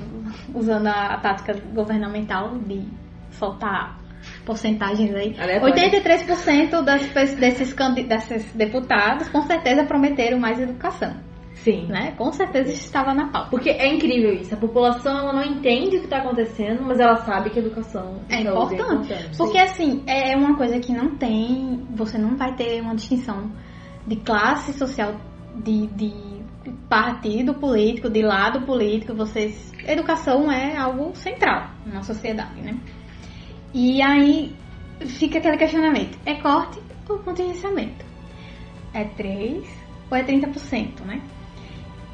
[0.55, 2.81] usando a, a tática governamental de
[3.31, 3.99] soltar
[4.45, 5.35] porcentagens aí.
[5.39, 6.03] Aleatórias.
[6.03, 7.01] 83% das,
[7.35, 7.75] desses,
[8.07, 11.13] desses deputados com certeza prometeram mais educação,
[11.63, 11.85] Sim.
[11.87, 12.11] né?
[12.17, 13.49] Com certeza isso estava na pauta.
[13.49, 14.53] Porque é incrível isso.
[14.53, 18.33] A população ela não entende o que está acontecendo, mas ela sabe que educação e
[18.33, 19.37] É saúde importante.
[19.37, 23.51] Porque assim, é uma coisa que não tem, você não vai ter uma distinção
[24.07, 25.15] de classe social,
[25.55, 26.11] de, de
[26.89, 29.71] partido político, de lado político, vocês.
[29.87, 32.77] Educação é algo central na sociedade, né?
[33.73, 34.55] E aí
[34.99, 38.05] fica aquele questionamento: é corte ou contingenciamento?
[38.93, 39.65] É 3
[40.09, 41.21] ou é 30%, né?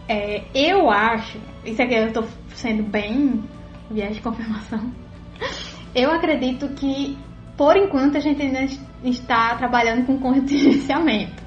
[0.08, 2.24] É, eu acho, isso aqui eu tô
[2.56, 3.43] sendo bem
[3.89, 4.91] viagem de confirmação.
[5.96, 7.17] Eu acredito que,
[7.56, 8.60] por enquanto, a gente ainda
[9.04, 11.41] está trabalhando com contingenciamento,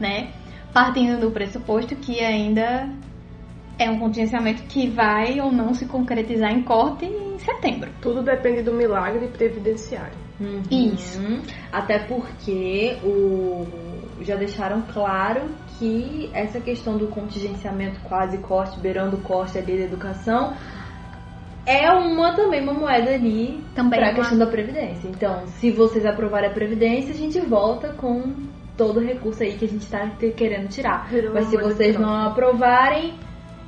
[0.00, 0.32] né?
[0.72, 2.88] Partindo do pressuposto que ainda
[3.78, 7.90] é um contingenciamento que vai ou não se concretizar em corte em setembro.
[8.00, 10.16] Tudo depende do milagre previdenciário.
[10.40, 10.62] Uhum.
[10.70, 11.20] Isso.
[11.70, 13.66] Até porque o
[14.22, 15.50] já deixaram claro
[15.82, 20.54] que essa questão do contingenciamento quase corte, beirando corte ali da educação,
[21.66, 25.08] é uma também uma moeda ali para a uma- questão da previdência.
[25.08, 28.32] Então, se vocês aprovarem a previdência, a gente volta com
[28.76, 31.08] todo o recurso aí que a gente está querendo tirar.
[31.08, 33.14] Virou Mas se vocês não aprovarem,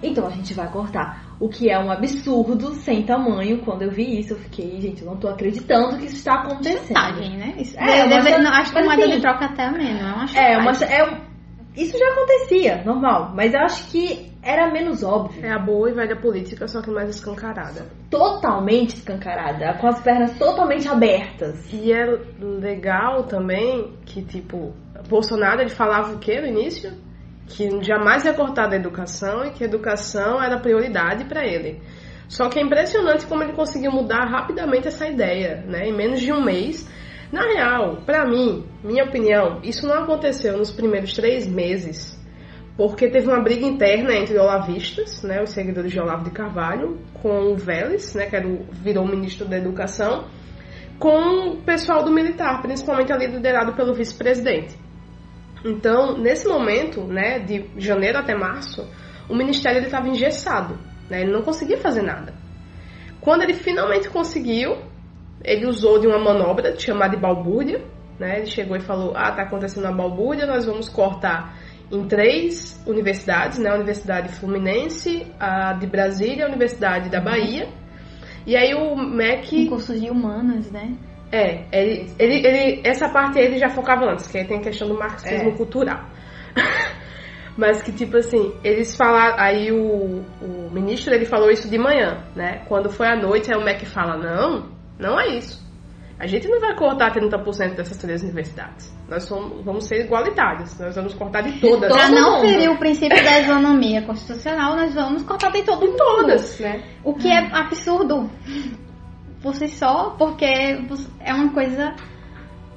[0.03, 1.23] então a gente vai cortar.
[1.41, 3.59] O que é um absurdo sem tamanho.
[3.59, 6.87] Quando eu vi isso, eu fiquei, gente, eu não tô acreditando que isso está acontecendo.
[6.97, 7.55] Chantagem, né?
[7.59, 9.99] Isso, É, deve- uma não, acho que moeda assim, de troca até mesmo.
[9.99, 11.34] É uma É, uma, é
[11.77, 13.33] isso já acontecia, normal.
[13.35, 15.45] Mas eu acho que era menos óbvio.
[15.45, 17.87] É a boa e velha política, só que mais escancarada.
[18.11, 21.73] Totalmente escancarada, com as pernas totalmente abertas.
[21.73, 22.07] E é
[22.39, 24.73] legal também que, tipo,
[25.09, 26.93] Bolsonaro ele falava o quê no início?
[27.49, 31.83] Que jamais ia cortar da educação e que a educação era prioridade para ele.
[32.29, 35.89] Só que é impressionante como ele conseguiu mudar rapidamente essa ideia, né?
[35.89, 36.89] Em menos de um mês.
[37.35, 42.17] Na real, para mim, minha opinião, isso não aconteceu nos primeiros três meses,
[42.77, 47.53] porque teve uma briga interna entre olavistas, né, os seguidores de Olavo de Carvalho, com
[47.53, 50.29] o Vélez, né, que era o, virou ministro da Educação,
[50.97, 54.79] com o pessoal do militar, principalmente ali liderado pelo vice-presidente.
[55.65, 58.89] Então, nesse momento, né, de janeiro até março,
[59.29, 60.79] o ministério estava engessado,
[61.11, 62.33] né, ele não conseguia fazer nada.
[63.21, 64.94] Quando ele finalmente conseguiu,
[65.45, 67.83] ele usou de uma manobra chamada de balbúrdia,
[68.19, 71.57] né, ele chegou e falou, ah, tá acontecendo uma balbúrdia, nós vamos cortar
[71.93, 77.69] em três universidades, né, a Universidade Fluminense, a de Brasília, a Universidade da Bahia,
[78.47, 79.65] e aí o MEC...
[79.65, 80.95] Em cursos de humanas, né?
[81.33, 84.87] É, ele, ele, ele- essa parte ele já focava antes, que aí tem a questão
[84.89, 85.57] do marxismo É.
[85.57, 86.05] cultural.
[87.57, 89.37] Mas que, tipo assim, eles falaram.
[89.39, 92.63] Aí o, o ministro ele falou isso de manhã, né?
[92.69, 95.65] Quando foi à noite, aí o MEC fala: não, não é isso.
[96.19, 98.95] A gente não vai cortar 30% dessas três universidades.
[99.09, 100.79] Nós somos, vamos ser igualitários.
[100.79, 101.91] Nós vamos cortar de todas.
[101.91, 105.97] Para não ferir o princípio da isonomia constitucional, nós vamos cortar de todo mundo.
[105.97, 106.85] Todas, né?
[107.03, 108.31] O que é absurdo.
[109.41, 110.47] Você só porque
[111.21, 111.95] é uma coisa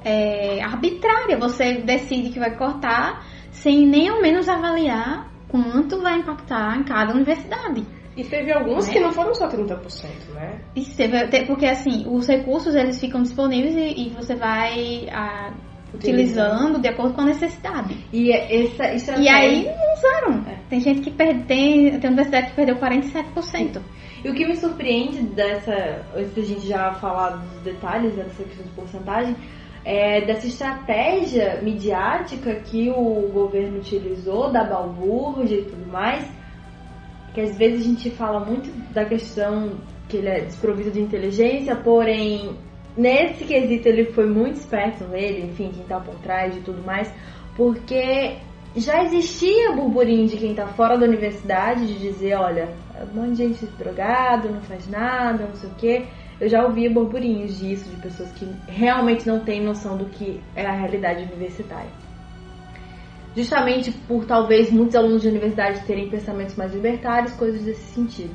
[0.04, 1.38] é, arbitrária.
[1.38, 7.14] Você decide que vai cortar sem nem ao menos avaliar quanto vai impactar em cada
[7.14, 7.86] universidade.
[8.18, 8.92] E teve algumas Né?
[8.92, 10.60] que não foram só 30%, né?
[10.74, 15.52] Isso teve, te- porque assim, os recursos eles ficam disponíveis e, e você vai ah,
[15.94, 17.96] utilizando de acordo com a necessidade.
[18.12, 19.22] E essa estratégia...
[19.22, 20.50] E aí não usaram.
[20.50, 20.58] É.
[20.68, 23.80] Tem gente que perde, tem, tem universidade que perdeu 47%.
[24.24, 28.66] E o que me surpreende dessa, antes da gente já falar dos detalhes dessa questão
[28.66, 29.36] de porcentagem,
[29.84, 36.28] é dessa estratégia midiática que o governo utilizou, da balbúrdia e tudo mais,
[37.34, 39.72] que às vezes a gente fala muito da questão
[40.08, 42.56] que ele é desprovido de inteligência, porém,
[42.96, 47.12] nesse quesito ele foi muito esperto nele, enfim, quem tá por trás e tudo mais,
[47.56, 48.36] porque
[48.76, 52.68] já existia burburinho de quem tá fora da universidade de dizer, olha,
[53.12, 56.04] um monte de gente drogado, não faz nada, não sei o quê.
[56.40, 60.64] Eu já ouvi burburinhos disso, de pessoas que realmente não têm noção do que é
[60.64, 61.90] a realidade universitária.
[63.38, 68.34] Justamente por talvez muitos alunos de universidade terem pensamentos mais libertários, coisas desse sentido.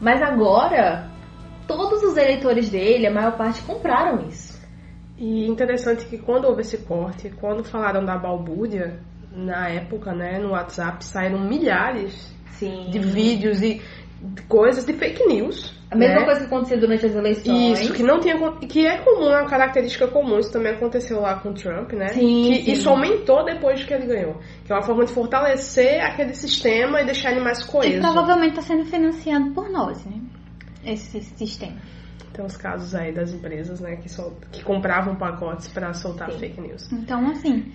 [0.00, 1.10] Mas agora,
[1.66, 4.56] todos os eleitores dele, a maior parte, compraram isso.
[5.16, 9.00] E interessante que quando houve esse corte, quando falaram da balbúrdia,
[9.32, 12.90] na época, né, no WhatsApp, saíram milhares Sim.
[12.92, 13.82] de vídeos e
[14.48, 15.76] coisas de fake news.
[15.90, 16.24] A mesma né?
[16.26, 17.80] coisa que aconteceu durante as eleições.
[17.80, 18.36] Isso, que não tinha
[18.68, 22.08] que é comum, é uma característica comum, isso também aconteceu lá com o Trump, né?
[22.08, 22.72] Sim, que sim.
[22.72, 24.36] isso aumentou depois que ele ganhou.
[24.66, 28.00] Que é uma forma de fortalecer aquele sistema e deixar ele mais E coeso.
[28.00, 30.20] provavelmente está sendo financiado por nós, né?
[30.84, 31.76] Esse sistema.
[32.38, 34.32] Tem os casos aí das empresas, né, que, sol...
[34.52, 36.38] que compravam pacotes para soltar Sim.
[36.38, 36.88] fake news.
[36.92, 37.72] Então, assim,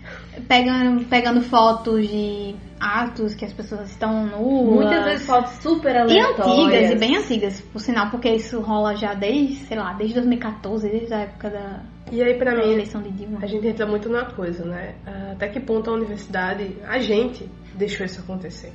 [0.47, 4.73] pegando, pegando fotos de atos que as pessoas estão nuas.
[4.85, 6.47] Muitas vezes fotos super E aleatórias.
[6.47, 10.87] antigas, e bem antigas, por sinal, porque isso rola já desde, sei lá, desde 2014,
[10.89, 13.39] desde a época da, E aí, pra mim, eleição de Dilma.
[13.41, 14.95] a gente entra muito numa coisa, né?
[15.05, 18.71] Ah, Até que ponto a universidade, a gente, deixou isso acontecer.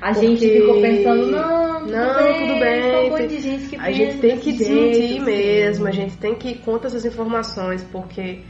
[0.00, 3.68] A gente Porque- ficou pensando, não, tudo Não, bem, tudo bem, um tem- de gente
[3.68, 7.04] que A pensa gente tem que jeito, mesmo, a gente tem que ir contra essas
[7.04, 8.40] informações, porque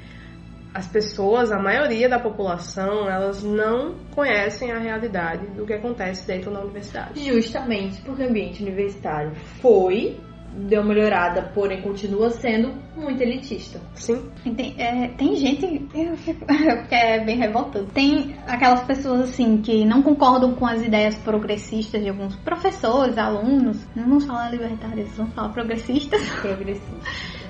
[0.72, 6.50] as pessoas, a maioria da população, elas não conhecem a realidade do que acontece dentro
[6.50, 7.24] da universidade.
[7.24, 10.16] Justamente porque o ambiente universitário foi,
[10.56, 13.80] deu uma melhorada, porém continua sendo muito elitista.
[13.94, 16.10] Sim, Tem, é, tem gente que
[16.94, 17.90] é bem revoltante.
[17.92, 23.84] Tem aquelas pessoas assim que não concordam com as ideias progressistas de alguns professores, alunos.
[23.94, 26.96] Não vamos falar libertários, vamos falar progressistas, Progressista.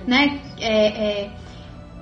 [0.06, 0.40] né?
[0.58, 1.30] É, é,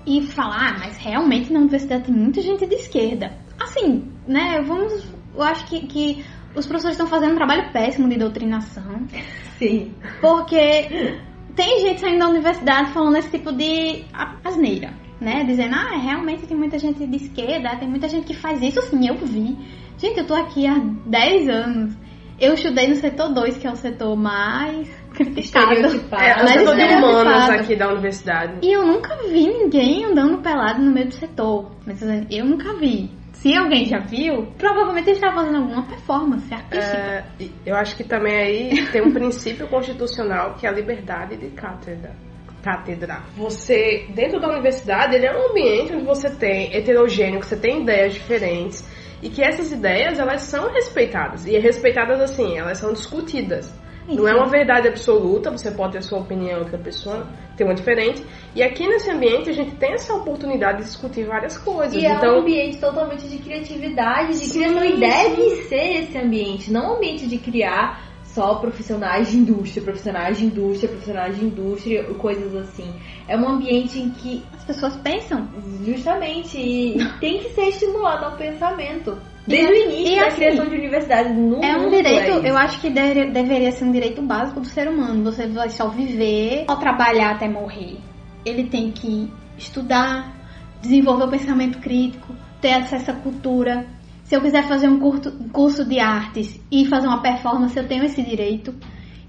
[0.07, 3.37] e falar, ah, mas realmente na universidade tem muita gente de esquerda.
[3.61, 4.61] Assim, né?
[4.63, 5.05] Vamos.
[5.35, 9.07] Eu acho que, que os professores estão fazendo um trabalho péssimo de doutrinação.
[9.59, 9.95] Sim.
[10.21, 11.19] Porque
[11.55, 15.45] tem gente saindo da universidade falando esse tipo de a- asneira, né?
[15.45, 19.07] Dizendo, ah, realmente tem muita gente de esquerda, tem muita gente que faz isso, sim,
[19.09, 19.57] eu vi.
[19.99, 21.95] Gente, eu tô aqui há 10 anos.
[22.41, 25.73] Eu estudei no setor 2, que é o setor mais criticado.
[25.75, 26.23] Estereotipado.
[26.25, 28.55] é, o setor de humanas aqui da universidade.
[28.67, 31.71] E eu nunca vi ninguém andando pelado no meio do setor.
[31.87, 33.11] Dizendo, eu nunca vi.
[33.43, 36.97] Se alguém já viu, provavelmente ele está fazendo alguma performance artística.
[36.97, 37.25] É,
[37.67, 42.15] eu acho que também aí tem um princípio constitucional que é a liberdade de cátedra.
[42.63, 43.21] Cátedra.
[43.37, 47.83] Você, dentro da universidade, ele é um ambiente onde você tem heterogêneo, que você tem
[47.83, 48.85] ideias diferentes
[49.21, 51.45] e que essas ideias elas são respeitadas.
[51.45, 53.75] E respeitadas assim, elas são discutidas.
[54.09, 58.25] Não é uma verdade absoluta, você pode ter sua opinião, outra pessoa tem uma diferente.
[58.55, 61.95] E aqui nesse ambiente a gente tem essa oportunidade de discutir várias coisas.
[61.95, 64.85] E é um então, ambiente totalmente de criatividade, de criação.
[64.85, 70.39] E deve ser esse ambiente, não um ambiente de criar só profissionais de indústria, profissionais
[70.39, 72.93] de indústria, profissionais de indústria, coisas assim.
[73.29, 75.49] É um ambiente em que, As pessoas pensam.
[75.85, 79.19] justamente, e tem que ser estimulado ao pensamento.
[79.47, 82.51] Desde E- o início e da assim, criação de universidades no É um direito, é
[82.51, 85.25] eu acho que deve- deveria ser um direito básico do ser humano.
[85.25, 87.97] Você vai só viver, só trabalhar até morrer.
[88.45, 89.29] Ele tem que
[89.59, 90.33] estudar,
[90.81, 93.85] desenvolver o pensamento crítico, ter acesso à cultura.
[94.25, 98.05] Se eu quiser fazer um curto- curso de artes e fazer uma performance, eu tenho
[98.05, 98.73] esse direito.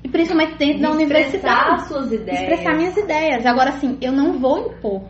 [0.04, 1.88] E principalmente dentro da De expressar universidade.
[1.88, 2.42] suas ideias.
[2.42, 3.46] Expressar minhas ideias.
[3.46, 5.04] Agora, assim, eu não vou impor.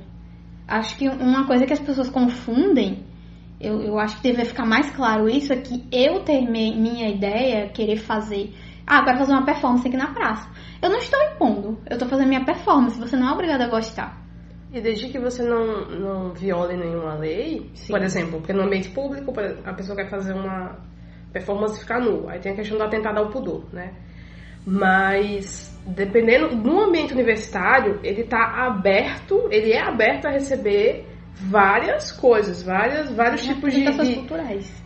[0.67, 2.99] Acho que uma coisa que as pessoas confundem,
[3.63, 7.09] eu, eu acho que deveria ficar mais claro isso, é que eu ter mi- minha
[7.09, 8.53] ideia, querer fazer.
[8.85, 10.49] Ah, eu quero fazer uma performance aqui na praça.
[10.81, 14.21] Eu não estou impondo, eu estou fazendo minha performance, você não é obrigado a gostar.
[14.73, 19.31] E desde que você não, não viole nenhuma lei, por exemplo, porque no ambiente público
[19.63, 20.75] a pessoa quer fazer uma
[21.31, 23.93] performance e ficar nua, aí tem a questão do atentado ao pudor, né?
[24.65, 31.05] Mas dependendo no ambiente universitário, ele tá aberto, ele é aberto a receber
[31.35, 34.83] várias coisas, várias, vários tipos de, de- culturais.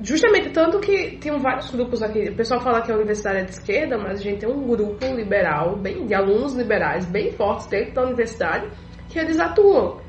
[0.00, 2.30] Justamente, tanto que tem vários grupos aqui.
[2.30, 5.04] O pessoal fala que a universidade é de esquerda, mas a gente tem um grupo
[5.14, 8.68] liberal, bem, de alunos liberais, bem fortes dentro da universidade,
[9.08, 10.00] que eles atuam.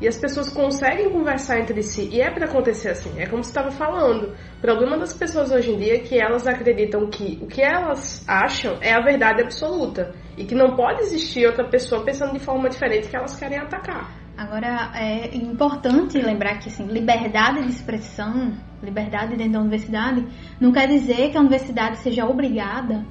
[0.00, 2.08] E as pessoas conseguem conversar entre si.
[2.10, 3.20] E é para acontecer assim.
[3.20, 4.34] É como você estava falando.
[4.58, 8.24] O problema das pessoas hoje em dia é que elas acreditam que o que elas
[8.26, 10.12] acham é a verdade absoluta.
[10.36, 14.21] E que não pode existir outra pessoa pensando de forma diferente que elas querem atacar.
[14.36, 18.52] Agora, é importante lembrar que, assim, liberdade de expressão,
[18.82, 20.26] liberdade dentro da universidade,
[20.60, 23.04] não quer dizer que a universidade seja obrigada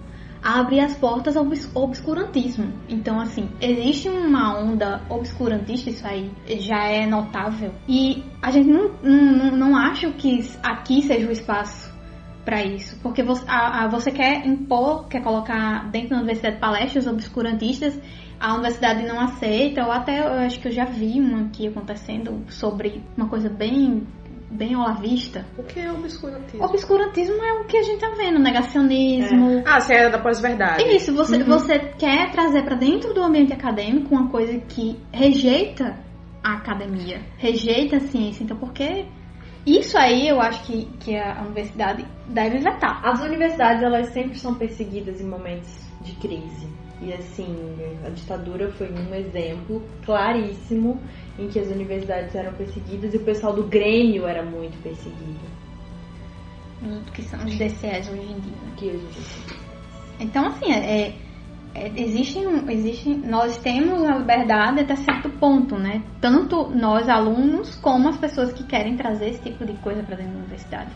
[0.43, 2.73] a abrir as portas ao obscurantismo.
[2.89, 7.71] Então, assim, existe uma onda obscurantista, isso aí já é notável.
[7.87, 11.91] E a gente não, não, não acha que aqui seja o espaço
[12.43, 17.05] para isso, porque você, a, a, você quer impor, quer colocar dentro da universidade palestras
[17.05, 17.99] obscurantistas,
[18.41, 22.43] a universidade não aceita, ou até eu acho que eu já vi uma aqui acontecendo
[22.49, 24.07] sobre uma coisa bem
[24.49, 25.45] bem olavista.
[25.57, 26.65] O que é obscurantismo?
[26.65, 29.59] Obscurantismo é o que a gente tá vendo, negacionismo.
[29.59, 29.63] É.
[29.65, 30.83] Ah, você era da pós-verdade.
[30.93, 31.45] Isso, você, uhum.
[31.45, 35.95] você quer trazer para dentro do ambiente acadêmico uma coisa que rejeita
[36.43, 38.43] a academia, rejeita a ciência.
[38.43, 39.05] Então, por que
[39.65, 43.01] isso aí eu acho que, que a universidade deve vetar.
[43.05, 45.69] As universidades, elas sempre são perseguidas em momentos
[46.01, 46.67] de crise.
[47.01, 47.55] E assim,
[48.05, 51.01] a ditadura foi um exemplo claríssimo
[51.39, 55.39] em que as universidades eram perseguidas e o pessoal do Grêmio era muito perseguido.
[57.13, 58.53] Que são os DCS hoje em dia.
[58.77, 59.57] Que hoje em dia.
[60.19, 61.15] Então, assim, é,
[61.73, 62.39] é, existe,
[62.69, 66.03] existe, nós temos a liberdade até certo ponto, né?
[66.19, 70.33] Tanto nós alunos como as pessoas que querem trazer esse tipo de coisa para dentro
[70.33, 70.91] da universidade.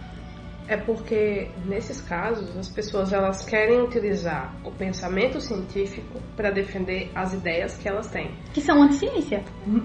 [0.67, 7.33] É porque nesses casos as pessoas elas querem utilizar o pensamento científico para defender as
[7.33, 9.43] ideias que elas têm, que são anti-ciência.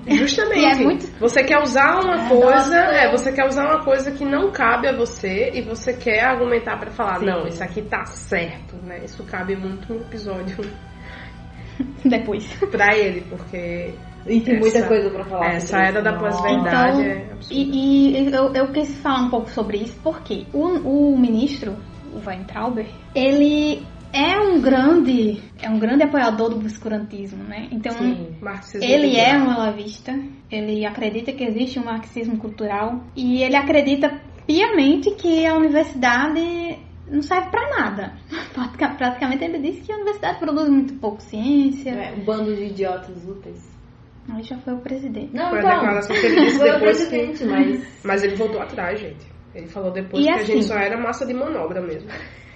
[0.08, 0.64] Justamente.
[0.80, 1.06] é muito...
[1.20, 4.88] Você quer usar uma é, coisa, é, você quer usar uma coisa que não cabe
[4.88, 7.26] a você e você quer argumentar para falar, Sim.
[7.26, 9.04] não, isso aqui tá certo, né?
[9.04, 10.56] Isso cabe muito no episódio
[12.04, 13.94] depois para ele, porque
[14.26, 15.54] e tem essa, muita coisa pra falar.
[15.54, 19.78] Essa era da pós-verdade então, é E, e eu, eu, quis falar um pouco sobre
[19.78, 21.76] isso porque o, o ministro,
[22.14, 27.68] o Weintrauber, ele é um grande é um grande apoiador do obscurantismo, né?
[27.70, 28.36] Então Sim,
[28.80, 30.18] ele é um alavista,
[30.50, 37.22] ele acredita que existe um marxismo cultural e ele acredita piamente que a universidade não
[37.22, 38.14] serve para nada.
[38.96, 41.90] Praticamente ele diz que a universidade produz muito pouco ciência.
[41.90, 43.69] É, um bando de idiotas úteis.
[44.32, 45.34] Aí já foi o presidente.
[45.34, 47.44] Não, foi então, a declaração que ele disse depois que...
[47.46, 48.00] Mas...
[48.04, 49.26] mas ele voltou atrás, gente.
[49.54, 52.08] Ele falou depois e que assim, a gente assim- só era massa de manobra mesmo.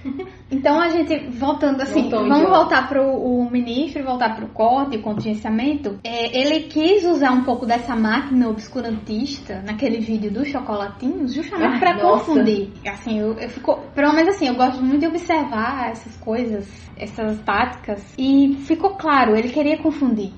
[0.50, 2.56] Então a gente, voltando assim, Voltou vamos idiota.
[2.56, 5.98] voltar para o ministro, voltar para o corte, o contingenciamento.
[6.04, 11.98] É, ele quis usar um pouco dessa máquina obscurantista naquele vídeo dos chocolatinhos, justamente para
[12.00, 12.70] confundir.
[12.86, 17.40] Assim, eu, eu fico, pelo menos assim, eu gosto muito de observar essas coisas, essas
[17.40, 18.14] táticas.
[18.16, 20.32] E ficou claro, ele queria confundir.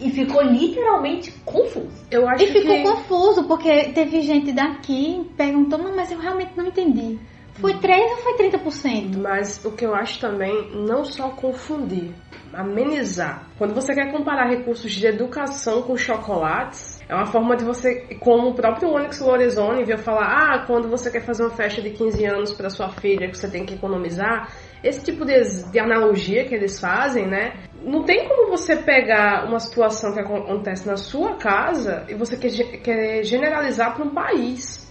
[0.00, 1.88] E ficou literalmente confuso.
[2.10, 2.82] Eu acho e ficou que...
[2.82, 7.18] confuso, porque teve gente daqui perguntando, mas eu realmente não entendi.
[7.60, 9.16] Foi 3 ou foi 30%?
[9.16, 12.12] Mas o que eu acho também, não só confundir,
[12.52, 13.48] amenizar.
[13.58, 18.50] Quando você quer comparar recursos de educação com chocolates, é uma forma de você, como
[18.50, 22.24] o próprio Onyx Lorenzoni veio falar, ah, quando você quer fazer uma festa de 15
[22.26, 24.52] anos para sua filha que você tem que economizar,
[24.82, 27.54] esse tipo de, de analogia que eles fazem, né?
[27.82, 33.22] Não tem como você pegar uma situação que acontece na sua casa e você quer,
[33.22, 34.88] generalizar para um país.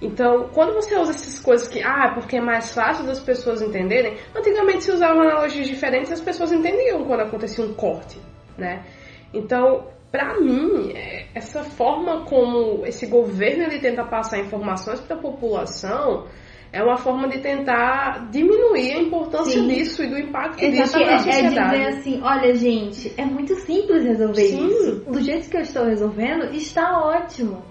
[0.00, 4.18] Então, quando você usa essas coisas que, ah, porque é mais fácil das pessoas entenderem,
[4.34, 8.20] antigamente se usavam analogias diferentes as pessoas entendiam quando acontecia um corte,
[8.58, 8.84] né?
[9.32, 15.20] Então, para mim, é, essa forma como esse governo ele tenta passar informações para a
[15.20, 16.26] população
[16.72, 19.68] é uma forma de tentar diminuir a importância Sim.
[19.68, 21.28] disso e do impacto disso na sociedade.
[21.28, 24.66] É dizer assim, olha gente, é muito simples resolver Sim.
[24.66, 25.04] isso.
[25.10, 27.62] Do jeito que eu estou resolvendo, está ótimo.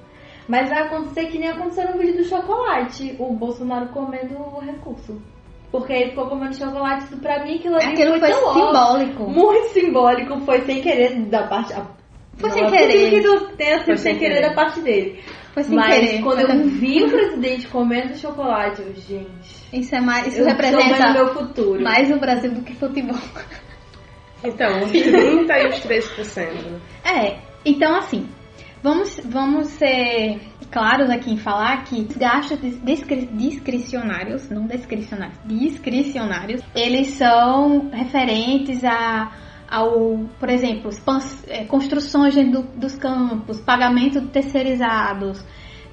[0.48, 5.20] Mas vai acontecer que nem aconteceu no vídeo do chocolate, o Bolsonaro comendo o recurso.
[5.72, 9.24] Porque ele ficou comendo chocolate, pra mim aquilo ali aquilo foi, foi simbólico.
[9.30, 11.74] Muito simbólico, foi sem querer da parte...
[12.38, 13.10] Foi sem querer.
[13.10, 15.24] Que não tenha sido sem querer da parte dele.
[15.54, 16.22] Foi sem Mas querer.
[16.22, 19.66] quando eu vi o presidente comendo chocolate, eu, gente...
[19.72, 20.28] Isso é mais...
[20.28, 21.82] Isso representa meu futuro.
[21.82, 23.18] mais o Brasil do que futebol.
[24.44, 26.80] Então, os 30 e os 3%.
[27.06, 28.28] É, então assim,
[28.86, 36.62] Vamos, vamos ser claros aqui em falar que os gastos discre discricionários, não discricionários, discricionários,
[36.76, 39.32] eles são referentes a
[39.70, 40.90] ao, por exemplo,
[41.48, 45.44] é, construções do, dos campos, pagamento de terceirizados,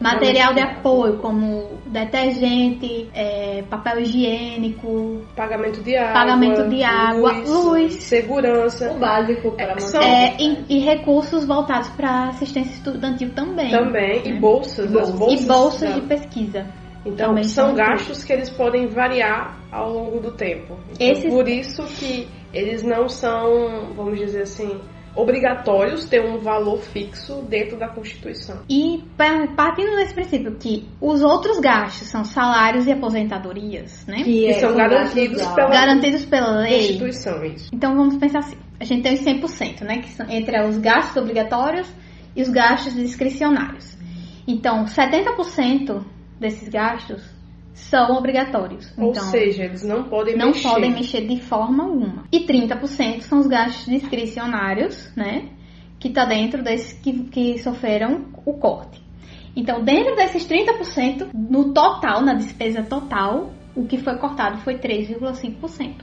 [0.01, 6.13] Material de apoio, como detergente, é, papel higiênico, Pagamento de água.
[6.13, 7.95] Pagamento de água, luz.
[8.03, 8.91] Segurança.
[8.91, 9.81] O básico para É, manter.
[9.83, 13.71] são- é, e, e recursos voltados para assistência estudantil também.
[13.71, 14.23] Também.
[14.27, 14.91] E bolsas.
[14.91, 15.11] Bolsas.
[15.11, 16.67] As bolsas E bolsas de pesquisa.
[17.07, 20.77] Então, também são são gastos que eles podem variar ao longo do tempo.
[20.93, 24.81] Então, Esses- Por isso que eles não são, vamos dizer assim,
[25.15, 28.63] obrigatórios ter um valor fixo dentro da Constituição.
[28.69, 34.23] E pa- partindo desse princípio que os outros gastos são salários e aposentadorias, né?
[34.23, 36.79] Que, Que são garantidos pela- Garantidos pela lei.
[36.79, 37.69] Constituição, isso.
[37.73, 39.99] Então vamos pensar assim: a gente tem os 100%, né?
[39.99, 41.89] Que são entre os gastos obrigatórios
[42.35, 43.97] e os gastos discricionários.
[44.49, 46.03] Então, 70%
[46.41, 47.23] desses gastos
[47.73, 48.93] são obrigatórios.
[48.97, 50.69] Ou então, seja, eles não podem não mexer.
[50.69, 52.25] podem mexer de forma alguma.
[52.31, 55.49] E 30% são os gastos discricionários, né?
[55.99, 59.01] Que está dentro desses que, que sofreram o corte.
[59.55, 65.97] Então, dentro desses 30%, no total, na despesa total, o que foi cortado foi 3,5%.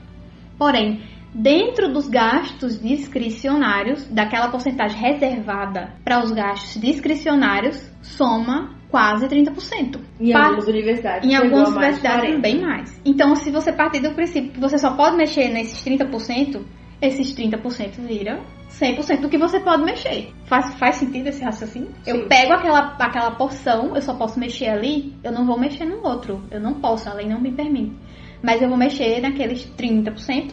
[0.56, 1.02] Porém,
[1.34, 10.00] dentro dos gastos discricionários, daquela porcentagem reservada para os gastos discricionários, soma quase 30%.
[10.18, 11.28] Em algumas universidades.
[11.28, 12.40] em algumas universidades 40.
[12.40, 13.00] bem mais.
[13.04, 16.60] Então, se você partir do princípio que você só pode mexer nesses 30%,
[17.00, 20.32] esses 30% viram 100% do que você pode mexer.
[20.44, 21.88] Faz, faz sentido esse raciocínio?
[22.02, 22.10] Sim.
[22.10, 26.04] Eu pego aquela, aquela porção, eu só posso mexer ali, eu não vou mexer no
[26.06, 26.42] outro.
[26.50, 27.96] Eu não posso, a lei não me permite.
[28.42, 30.52] Mas eu vou mexer naqueles 30%,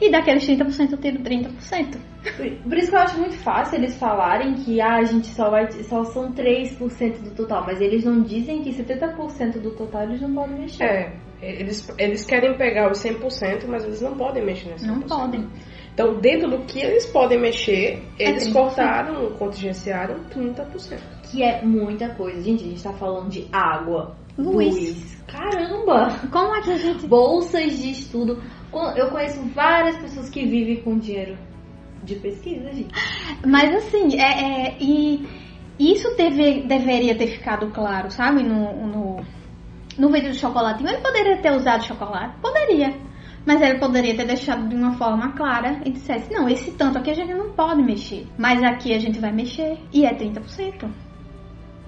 [0.00, 1.96] e daqueles 30% eu tiro 30%.
[2.62, 5.70] Por isso que eu acho muito fácil eles falarem que ah, a gente só vai
[5.70, 10.34] só são 3% do total, mas eles não dizem que 70% do total eles não
[10.34, 10.84] podem mexer.
[10.84, 14.88] É, eles, eles querem pegar os 100%, mas eles não podem mexer nesse 100%.
[14.88, 15.48] Não podem.
[15.92, 18.52] Então, dentro do que eles podem mexer, eles 30%.
[18.52, 20.98] cortaram, contingenciaram 30%.
[21.30, 22.40] Que é muita coisa.
[22.42, 24.74] Gente, a gente tá falando de água, Luz.
[24.74, 25.22] luz.
[25.26, 26.08] Caramba!
[26.30, 28.42] Como é que a gente Bolsas de estudo.
[28.96, 31.36] Eu conheço várias pessoas que vivem com dinheiro
[32.04, 32.94] de pesquisa, gente.
[33.46, 35.26] Mas assim, é, é- e
[35.78, 38.42] isso teve, deveria ter ficado claro, sabe?
[38.42, 39.24] No, no,
[39.98, 40.88] no vídeo do chocolatinho.
[40.88, 42.36] Ele poderia ter usado chocolate?
[42.40, 42.94] Poderia.
[43.46, 47.10] Mas ele poderia ter deixado de uma forma clara e dissesse, não, esse tanto aqui
[47.10, 48.26] a gente não pode mexer.
[48.36, 49.78] Mas aqui a gente vai mexer.
[49.92, 50.88] E é 30%.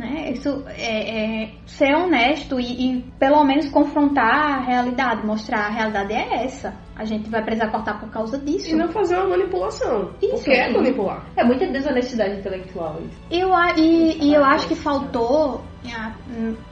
[0.02, 0.32] Né?
[0.32, 2.64] Isso é, é ser honesto e,
[2.98, 6.74] e pelo menos confrontar a realidade, mostrar a realidade é essa.
[6.96, 8.70] A gente vai precisar cortar por causa disso.
[8.70, 10.10] E não fazer uma manipulação.
[10.20, 11.24] Isso, porque é manipular.
[11.36, 13.20] É muita desonestidade intelectual isso.
[13.30, 15.62] Eu, a- e, e eu acho que faltou,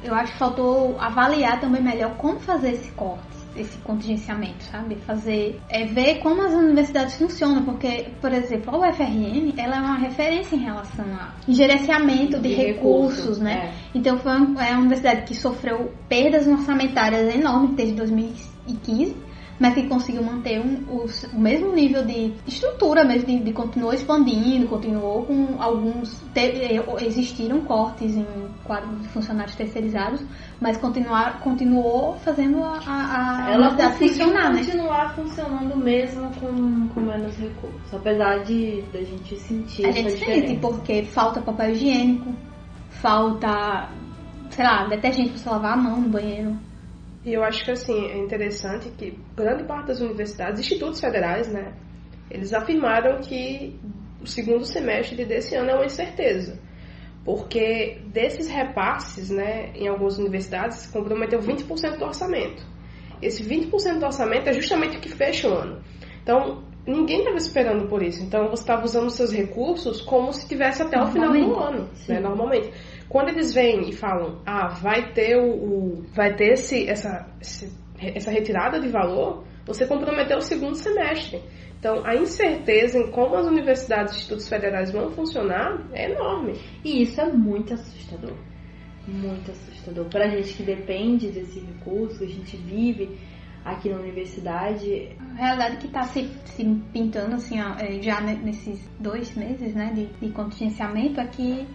[0.02, 3.22] eu acho que faltou avaliar também melhor como fazer esse corte,
[3.56, 4.96] esse contingenciamento, sabe?
[5.06, 9.98] Fazer, é, ver como as universidades funcionam, porque, por exemplo, a UFRN, ela é uma
[9.98, 13.72] referência em relação a gerenciamento de, De recursos, recursos, né?
[13.74, 13.98] é.
[13.98, 19.16] Então foi uma, é uma universidade que sofreu perdas orçamentárias enormes desde 2015,
[19.58, 23.92] mas que conseguiu manter um- o, o mesmo nível de estrutura mesmo, de, de continuou
[23.92, 26.22] expandindo, continuou com alguns.
[26.32, 28.24] teve- existiram cortes em
[28.64, 30.22] quadros de funcionários terceirizados,
[30.60, 34.58] mas continuar, continuou fazendo a, a, a Ela funcionar, né?
[34.58, 37.94] continuar funcionando mesmo com, com menos recursos.
[37.94, 40.46] Apesar de da gente sentir A essa gente diferença.
[40.48, 42.34] sente, porque falta papel higiênico,
[42.90, 43.88] falta,
[44.50, 46.54] sei lá, detergente pra você lavar a mão no banheiro.
[47.24, 51.72] E eu acho que assim, é interessante que grande parte das universidades, institutos federais, né,
[52.30, 53.78] eles afirmaram que
[54.22, 56.58] o segundo semestre desse ano é uma incerteza.
[57.24, 62.62] Porque desses repasses, né, em algumas universidades, comprometeu 20% do orçamento.
[63.20, 65.82] Esse 20% do orçamento é justamente o que fecha o ano.
[66.22, 68.22] Então, ninguém estava esperando por isso.
[68.22, 72.20] Então, você estava usando seus recursos como se tivesse até o final do ano, né,
[72.20, 72.72] normalmente.
[73.08, 77.70] Quando eles vêm e falam, ah, vai ter o, o- vai ter esse, essa, esse-
[77.98, 81.40] essa retirada de valor, você comprometeu o segundo semestre.
[81.78, 86.54] Então, a incerteza em como as universidades e institutos federais vão funcionar é enorme.
[86.84, 88.34] E isso é muito assustador.
[89.08, 90.04] Muito assustador.
[90.06, 93.18] Pra gente que depende desse recurso, a gente vive
[93.64, 98.36] aqui na universidade, A realidade que está se, se pintando assim, ó, é, já ne-
[98.42, 101.66] nesses dois meses né, de, de contingenciamento é que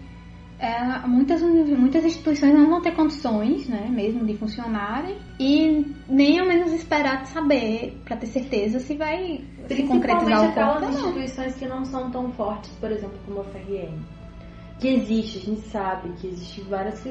[0.57, 6.47] é, muitas, muitas instituições não vão ter condições né, mesmo de funcionarem e nem ao
[6.47, 10.89] menos esperar de saber para ter certeza se vai se concretizar principalmente o ou não.
[10.91, 13.99] instituições que não são tão fortes, por exemplo, como a FRN.
[14.79, 17.05] Que existe, a gente sabe que existem várias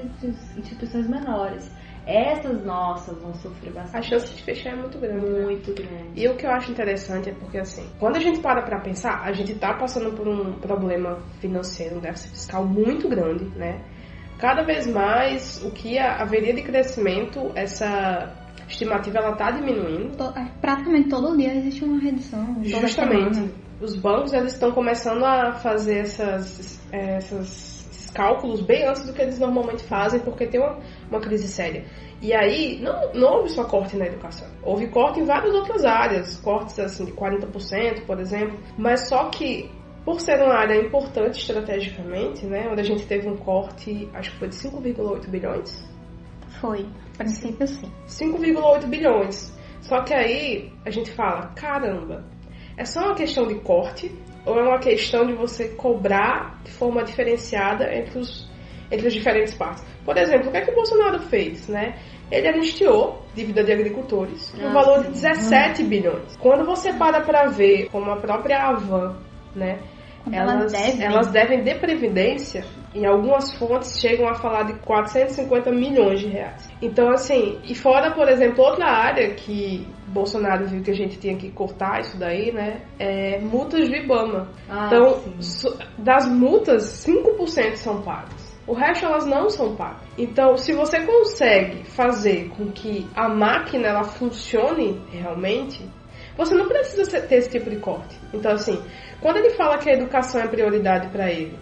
[0.57, 1.71] instituições menores.
[2.07, 4.09] Essas nossas vão sofrer A bastante.
[4.09, 5.27] chance de fechar é muito grande.
[5.27, 5.41] né?
[5.45, 6.11] muito grande.
[6.15, 9.23] E o que eu acho interessante é porque, assim, quando a gente para pra pensar,
[9.23, 13.81] a gente tá passando por um problema financeiro, um déficit fiscal muito grande, né?
[14.39, 18.31] cada vez mais o que haveria de crescimento, essa
[18.69, 20.23] estimativa ela está diminuindo.
[20.37, 22.57] É, Praticamente todo dia existe uma redução.
[22.63, 23.37] Justamente.
[23.37, 23.51] semana.
[23.81, 27.74] Os bancos eles estão começando a fazer essas, essas-
[28.15, 30.79] cálculos bem antes do que eles normalmente fazem, porque tem uma,
[31.11, 31.85] uma crise séria.
[32.23, 34.49] E aí, não, não houve só corte na educação.
[34.63, 38.59] Houve corte em várias outras áreas, cortes assim de 40%, por exemplo.
[38.79, 39.71] Mas só que,
[40.05, 44.39] por ser uma área importante estrategicamente, né, onde a gente teve um corte, acho que
[44.39, 45.85] foi de 5,8 bilhões,
[46.61, 46.87] Foi.
[47.15, 47.93] A princípio, sim.
[48.07, 49.53] 5,8 bilhões.
[49.83, 52.25] Só que aí a gente fala, caramba,
[52.77, 54.11] é só uma questão de corte
[54.47, 58.49] ou é uma questão de você cobrar de forma diferenciada entre os
[58.91, 59.85] entre as diferentes partes?
[60.05, 61.97] Por exemplo, o que é que o Bolsonaro fez, né?
[62.31, 65.03] Ele anistiou dívida de agricultores no Ah, valor sim.
[65.05, 66.37] de 17 bilhões.
[66.37, 69.17] Quando você para para ver como a própria Avan,
[69.55, 69.79] né?
[70.33, 71.07] Elas, elas devem.
[71.07, 72.65] elas devem de previdência,
[72.95, 76.69] em algumas fontes chegam a falar de 450 milhões de reais.
[76.81, 81.37] Então, assim, e fora, por exemplo, outra área que Bolsonaro viu que a gente tinha
[81.37, 82.83] que cortar isso daí, né?
[82.99, 84.49] É multas do Ibama.
[84.69, 85.69] Ah, então, sim.
[85.99, 88.55] das multas, 5% são pagas.
[88.67, 90.07] O resto elas não são pagas.
[90.17, 95.85] Então, se você consegue fazer com que a máquina ela funcione realmente,
[96.37, 98.17] você não precisa ter esse tipo de corte.
[98.33, 98.83] Então, assim,
[99.21, 101.57] quando ele fala que a educação é prioridade para ele,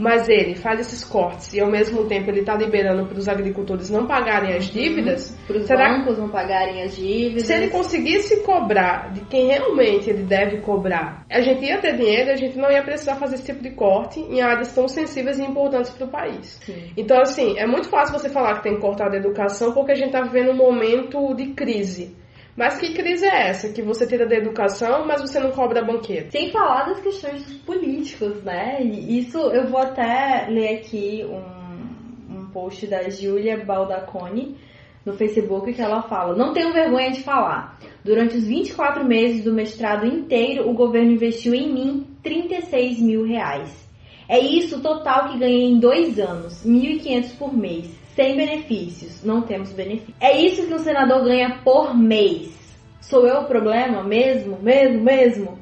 [0.00, 3.90] mas ele faz esses cortes e ao mesmo tempo ele está liberando para os agricultores
[3.90, 7.44] não pagarem as dívidas, Para os bancos não pagarem as dívidas.
[7.44, 12.30] se ele conseguisse cobrar de quem realmente ele deve cobrar, a gente ia ter dinheiro
[12.30, 15.38] e a gente não ia precisar fazer esse tipo de corte em áreas tão sensíveis
[15.38, 16.58] e importantes para o país.
[16.64, 16.92] Sim.
[16.96, 19.96] Então, assim, é muito fácil você falar que tem que cortar da educação porque a
[19.96, 22.16] gente está vivendo um momento de crise.
[22.56, 23.72] Mas que crise é essa?
[23.72, 26.30] Que você tira da educação, mas você não cobra banqueiro.
[26.30, 28.82] Sem falar das questões políticas, né?
[28.82, 34.56] E isso eu vou até ler aqui um, um post da Giulia Baldaconi
[35.04, 37.78] no Facebook que ela fala: Não tenho vergonha de falar.
[38.04, 43.88] Durante os 24 meses do mestrado inteiro, o governo investiu em mim 36 mil reais.
[44.28, 49.22] É isso o total que ganhei em dois anos, 1.500 por mês, sem benefícios.
[49.24, 50.16] Não temos benefícios.
[50.20, 52.58] É isso que um senador ganha por mês.
[53.00, 55.58] Sou eu o problema mesmo, mesmo, mesmo?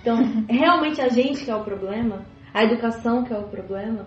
[0.00, 0.16] Então,
[0.48, 2.24] realmente a gente que é o problema?
[2.52, 4.06] A educação que é o problema?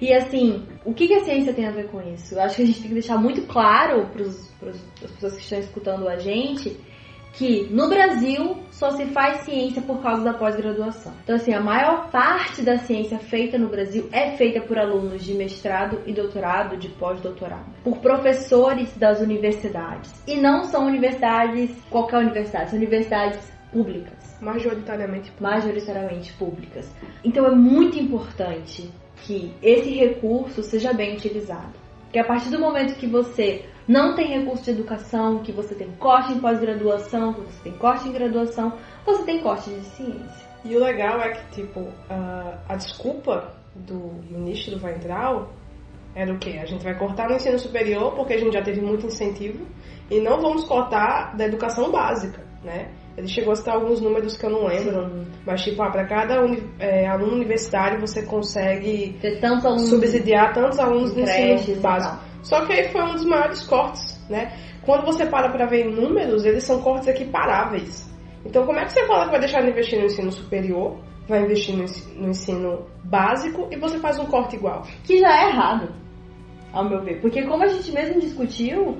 [0.00, 2.34] E assim, o que, que a ciência tem a ver com isso?
[2.34, 5.58] Eu acho que a gente tem que deixar muito claro para as pessoas que estão
[5.58, 6.78] escutando a gente
[7.32, 11.12] que no Brasil só se faz ciência por causa da pós-graduação.
[11.22, 15.34] Então, assim, a maior parte da ciência feita no Brasil é feita por alunos de
[15.34, 20.12] mestrado e doutorado, de pós-doutorado, por professores das universidades.
[20.26, 25.32] E não são universidades, qualquer universidade, são universidades públicas Majoritariamente.
[25.38, 26.90] majoritariamente públicas.
[27.22, 28.90] Então é muito importante
[29.22, 31.78] que esse recurso seja bem utilizado.
[32.10, 35.90] Que a partir do momento que você não tem recurso de educação, que você tem
[35.98, 38.72] corte em pós-graduação, que você tem corte em graduação,
[39.04, 40.48] você tem corte de ciência.
[40.64, 45.46] E o legal é que, tipo, a, a desculpa do ministro Weintraub
[46.14, 46.58] era o quê?
[46.60, 49.64] A gente vai cortar no ensino superior porque a gente já teve muito incentivo
[50.10, 52.90] e não vamos cortar da educação básica, né?
[53.16, 56.42] Ele chegou a citar alguns números que eu não lembro, mas tipo, ah, para cada
[56.42, 59.16] uni- é, aluno universitário você consegue
[59.86, 62.29] subsidiar tantos alunos do ensino básico.
[62.42, 64.52] Só que aí foi um dos maiores cortes, né?
[64.82, 68.10] Quando você para para ver em números, eles são cortes equiparáveis.
[68.44, 71.42] Então, como é que você fala que vai deixar de investir no ensino superior, vai
[71.42, 74.82] investir no ensino básico e você faz um corte igual?
[75.04, 75.92] que já é errado,
[76.72, 77.20] ao meu ver.
[77.20, 78.98] Porque como a gente mesmo discutiu,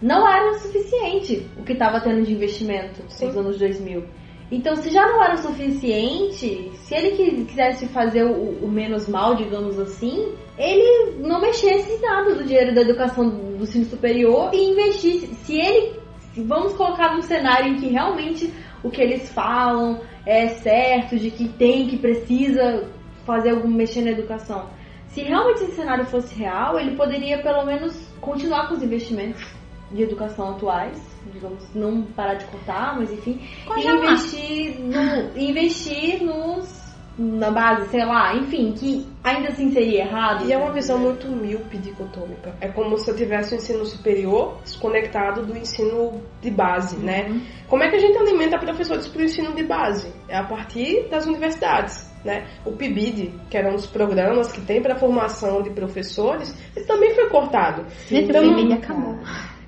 [0.00, 3.26] não era o suficiente o que estava tendo de investimento Sim.
[3.26, 4.04] nos anos 2000.
[4.50, 9.06] Então, se já não era o suficiente, se ele qui- quisesse fazer o, o menos
[9.08, 14.70] mal, digamos assim, ele não mexesse nada do dinheiro da educação do ensino superior e
[14.70, 15.26] investisse.
[15.44, 16.00] Se ele,
[16.32, 21.30] se vamos colocar num cenário em que realmente o que eles falam é certo, de
[21.30, 22.88] que tem, que precisa
[23.26, 24.70] fazer algum mexer na educação.
[25.08, 29.42] Se realmente esse cenário fosse real, ele poderia pelo menos continuar com os investimentos
[29.90, 31.00] de educação atuais,
[31.32, 33.96] digamos, não parar de cortar, mas enfim, e Congelar.
[34.04, 36.88] investir, no, investir nos
[37.20, 40.46] na base, sei lá, enfim, que ainda assim seria errado.
[40.46, 42.54] E é uma visão muito míope dicotômica.
[42.60, 47.40] É como se eu tivesse o ensino superior desconectado do ensino de base, né?
[47.66, 50.12] Como é que a gente alimenta professores para o ensino de base?
[50.28, 52.06] É a partir das universidades.
[52.24, 52.46] Né?
[52.64, 57.14] O PIBID, que era um dos programas que tem para formação de professores, ele também
[57.14, 57.84] foi cortado.
[58.08, 59.18] Gente, Então, o não- PIB acabou.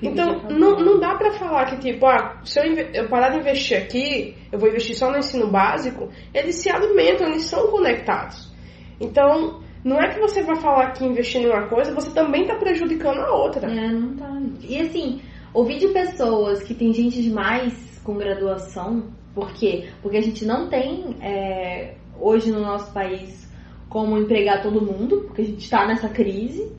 [0.03, 3.77] Então, não, não dá pra falar que, tipo, ah, se eu, eu parar de investir
[3.77, 6.09] aqui, eu vou investir só no ensino básico.
[6.33, 8.51] Eles se alimentam, eles são conectados.
[8.99, 12.55] Então, não é que você vai falar que investindo em uma coisa, você também está
[12.55, 13.71] prejudicando a outra.
[13.71, 14.41] É, não tá.
[14.63, 15.21] E assim,
[15.53, 19.89] ouvir de pessoas que tem gente demais com graduação, por quê?
[20.03, 23.49] Porque a gente não tem é, hoje no nosso país
[23.89, 26.71] como empregar todo mundo, porque a gente está nessa crise.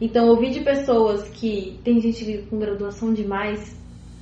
[0.00, 3.78] Então, ouvir de pessoas que tem gente com graduação demais.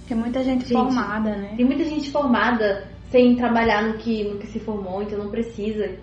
[0.09, 1.55] Tem muita gente, Gente, formada, né?
[1.57, 5.97] Tem muita gente formada sem trabalhar no que, no que se formou, então não precisa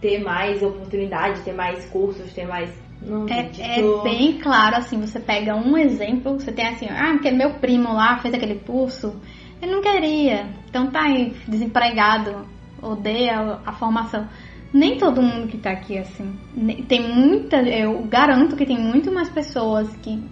[0.00, 2.72] ter mais oportunidade, ter mais cursos, ter mais.
[3.00, 7.30] Não, É, é bem claro, assim, você pega um exemplo, você tem assim, ah, porque
[7.32, 9.20] meu primo lá fez aquele curso,
[9.60, 12.46] ele não queria, então tá aí, desempregado,
[12.80, 14.26] odeia a formação.
[14.72, 16.32] Nem todo mundo que tá aqui, assim.
[16.54, 20.22] Ne- Tem muita, eu garanto que tem muito mais pessoas que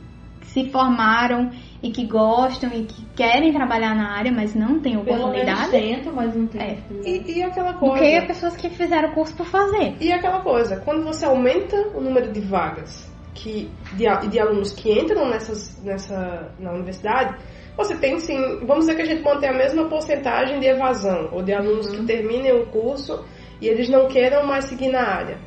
[0.45, 1.51] se formaram
[1.83, 5.71] e que gostam e que querem trabalhar na área, mas não têm Pelo menos oportunidade.
[5.71, 6.61] tentam, mas não tem.
[6.61, 6.73] É.
[6.73, 7.31] oportunidade.
[7.33, 8.03] E, e aquela coisa.
[8.05, 9.97] que pessoas que fizeram o curso por fazer.
[10.01, 14.91] E aquela coisa, quando você aumenta o número de vagas que, de, de alunos que
[14.91, 17.37] entram nessas, nessa, na universidade,
[17.77, 18.37] você tem sim,
[18.67, 22.05] vamos dizer que a gente mantém a mesma porcentagem de evasão, ou de alunos que
[22.05, 23.25] terminem o curso
[23.61, 25.39] e eles não queiram mais seguir na área.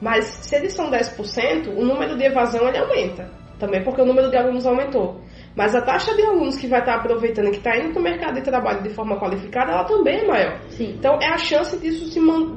[0.00, 3.30] Mas se eles são 10%, o número de evasão ele aumenta.
[3.58, 5.18] Também porque o número de alunos aumentou.
[5.56, 8.02] Mas a taxa de alunos que vai estar aproveitando e que está indo para o
[8.02, 10.60] mercado de trabalho de forma qualificada, ela também é maior.
[10.68, 10.94] Sim.
[10.98, 12.10] Então é a chance disso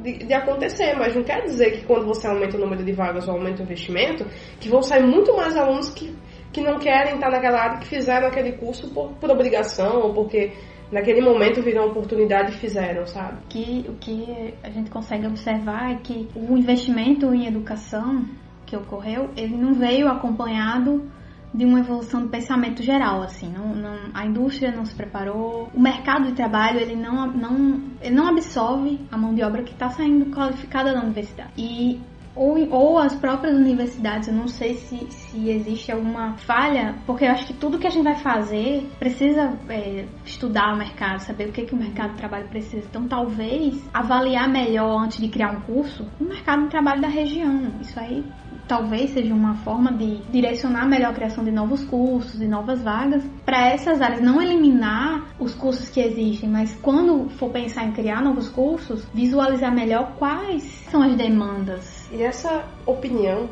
[0.03, 3.26] de, de acontecer, mas não quer dizer que quando você aumenta o número de vagas
[3.30, 4.26] ou aumenta o investimento,
[4.60, 6.14] que vão sair muito mais alunos que,
[6.51, 10.51] que não querem estar naquela área que fizeram aquele curso por, por obrigação ou porque
[10.91, 13.37] naquele momento viram oportunidade e fizeram, sabe?
[13.49, 18.25] que o que a gente consegue observar é que o investimento em educação
[18.65, 21.09] que ocorreu, ele não veio acompanhado
[21.51, 25.79] de uma evolução do pensamento geral, assim, não, não- a indústria não se preparou, o
[25.79, 29.89] mercado de trabalho ele não, não, ele não absorve a mão de obra que está
[29.89, 31.99] saindo qualificada da universidade e
[32.39, 37.31] ou, ou as próprias universidades, eu não sei se, se existe alguma falha, porque eu
[37.31, 41.51] acho que tudo que a gente vai fazer precisa é, estudar o mercado, saber o
[41.51, 42.87] que, que o mercado de trabalho precisa.
[42.89, 47.73] Então, talvez avaliar melhor antes de criar um curso o mercado de trabalho da região.
[47.81, 48.23] Isso aí
[48.69, 53.21] talvez seja uma forma de direcionar melhor a criação de novos cursos e novas vagas
[53.43, 54.21] para essas áreas.
[54.21, 59.73] Não eliminar os cursos que existem, mas quando for pensar em criar novos cursos, visualizar
[59.73, 61.98] melhor quais são as demandas.
[62.12, 63.49] E essa opinião,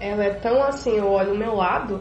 [0.00, 2.00] ela é tão assim, eu olho o meu lado,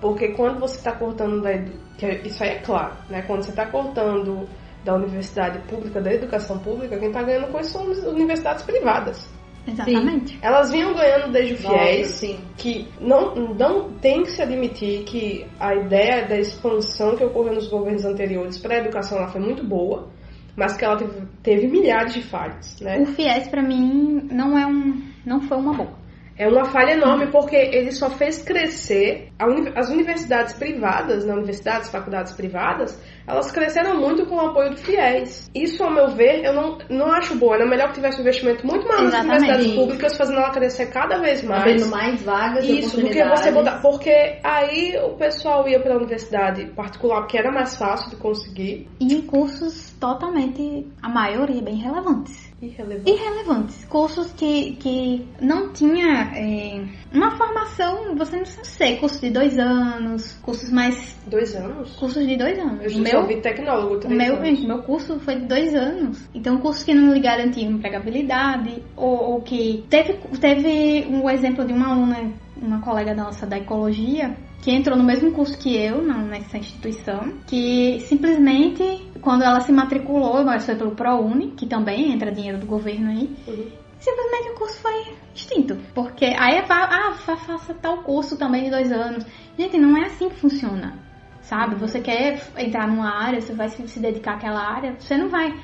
[0.00, 1.72] porque quando você está cortando da edu...
[1.96, 3.22] que é- isso aí é claro, né?
[3.22, 4.48] Quando você está cortando
[4.84, 9.28] da universidade pública, da educação pública, quem está ganhando com isso são as universidades privadas.
[9.66, 10.38] Exatamente.
[10.40, 12.40] Elas vinham ganhando desde o Nossa, FIES, sim.
[12.56, 17.68] que não, não tem que se admitir que a ideia da expansão que ocorreu nos
[17.68, 20.08] governos anteriores para a educação ela foi muito boa,
[20.56, 22.98] mas que ela teve, teve milhares de falhas, né?
[23.00, 26.08] O FIES pra mim não é um, não foi uma boa.
[26.40, 31.34] É uma falha enorme porque ele só fez crescer a uni- as universidades privadas, na
[31.34, 35.50] universidades, faculdades privadas, elas cresceram muito com o apoio do FIES.
[35.52, 37.52] Isso, ao meu ver, eu não, não acho bom.
[37.52, 41.18] Era melhor que tivesse um investimento muito maior nas universidades públicas, fazendo ela crescer cada
[41.18, 41.60] vez mais.
[41.62, 43.80] Abrindo mais vagas e Isso, do que você botar.
[43.80, 48.88] Porque aí o pessoal ia para a universidade particular, porque era mais fácil de conseguir.
[49.00, 52.47] E em cursos totalmente, a maioria bem relevantes.
[52.60, 53.10] Irrelevante.
[53.10, 53.84] Irrelevantes.
[53.84, 59.56] Cursos que, que não tinha é, uma formação, você não precisa ser curso de dois
[59.58, 61.16] anos, cursos mais.
[61.26, 61.94] Dois anos?
[61.96, 62.82] cursos de dois anos.
[62.82, 64.64] Eu já meu, ouvi tecnólogo três meu, anos.
[64.64, 66.28] meu curso foi de dois anos.
[66.34, 69.84] Então, cursos que não lhe garantiam empregabilidade, ou, ou que.
[69.88, 75.04] Teve, teve um exemplo de uma aluna, uma colega nossa da ecologia, que entrou no
[75.04, 78.82] mesmo curso que eu, na- nessa instituição, que simplesmente,
[79.20, 83.36] quando ela se matriculou, mas foi pelo ProUni, que também entra dinheiro do governo aí,
[83.46, 83.66] Uhum.
[83.98, 85.76] simplesmente o curso foi extinto.
[85.94, 89.24] Porque aí fa- ah, fa- faça tal curso também de dois anos.
[89.56, 90.98] Gente, não é assim que funciona.
[91.40, 91.76] Sabe?
[91.76, 95.54] Você quer entrar numa área, você vai se, dedicar àquela área, você não vai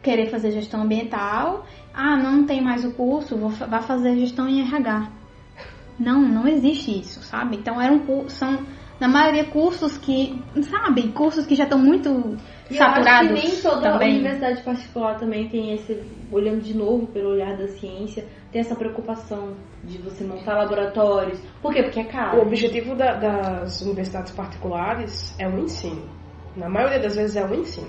[0.00, 1.66] querer fazer gestão ambiental.
[1.92, 5.08] Ah, não tem mais o curso, vou, vai fazer gestão em RH.
[6.02, 7.56] Não, não existe isso, sabe?
[7.56, 8.58] Então eram são
[9.00, 12.36] na maioria cursos que, sabe, cursos que já estão muito
[12.70, 14.10] E saturados eu acho que nem toda também.
[14.18, 16.00] universidade particular também tem esse,
[16.30, 21.40] olhando de novo pelo olhar da ciência, tem essa preocupação de você montar laboratórios.
[21.60, 21.82] Por quê?
[21.82, 22.42] Porque é O caro.
[22.42, 26.08] objetivo da- das universidades particulares é o ensino.
[26.56, 27.88] Na maioria das vezes é o ensino.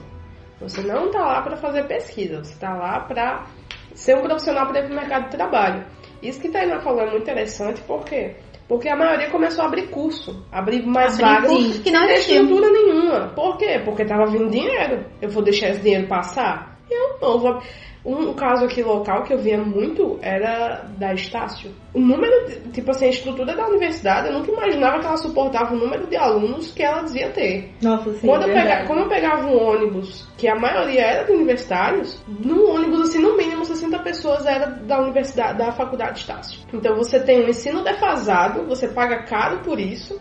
[0.61, 3.45] Você não está lá para fazer pesquisa, você está lá para
[3.93, 5.86] ser um profissional para ir para o mercado de trabalho.
[6.24, 8.36] Isso que Tainá falou é muito interessante, por quê?
[8.67, 12.43] Porque a maioria começou a abrir curso, abrir mais Abrir vagas que não existiam.
[12.43, 13.28] estrutura nenhuma.
[13.36, 13.82] Por quê?
[13.84, 15.05] Porque estava vindo dinheiro.
[15.21, 16.78] Eu vou deixar esse dinheiro passar?
[16.89, 17.61] Eu não vou.
[18.05, 21.71] Um, caso aqui local que eu via muito era da Estácio.
[21.93, 25.73] O número, de- tipo assim, a estrutura da universidade, eu nunca imaginava que ela suportava
[25.73, 27.71] o número de alunos que ela dizia ter.
[27.81, 28.69] Nossa, sim, Quando eu verdade.
[28.75, 33.19] pega- como eu pegava um ônibus, que a maioria era de universitários, no ônibus, assim,
[33.19, 36.59] no mínimo 60 pessoas era da universidade, da faculdade Estácio.
[36.73, 40.19] Então você tem um ensino defasado, você paga caro por isso,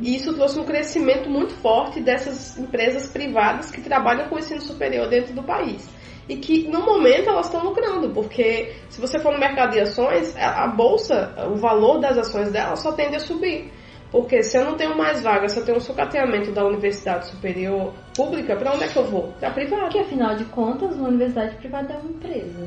[0.00, 5.08] e isso trouxe um crescimento muito forte dessas empresas privadas que trabalham com ensino superior
[5.08, 5.88] dentro do país.
[6.28, 10.34] E que no momento elas estão lucrando, porque se você for no mercado de ações,
[10.36, 13.70] a bolsa, o valor das ações dela só tende a subir.
[14.10, 17.92] Porque se eu não tenho mais vagas, se eu tenho um sucateamento da universidade superior
[18.16, 19.32] pública, para onde é que eu vou?
[19.40, 19.82] Para privada.
[19.82, 22.60] Porque afinal de contas, uma universidade privada é uma empresa.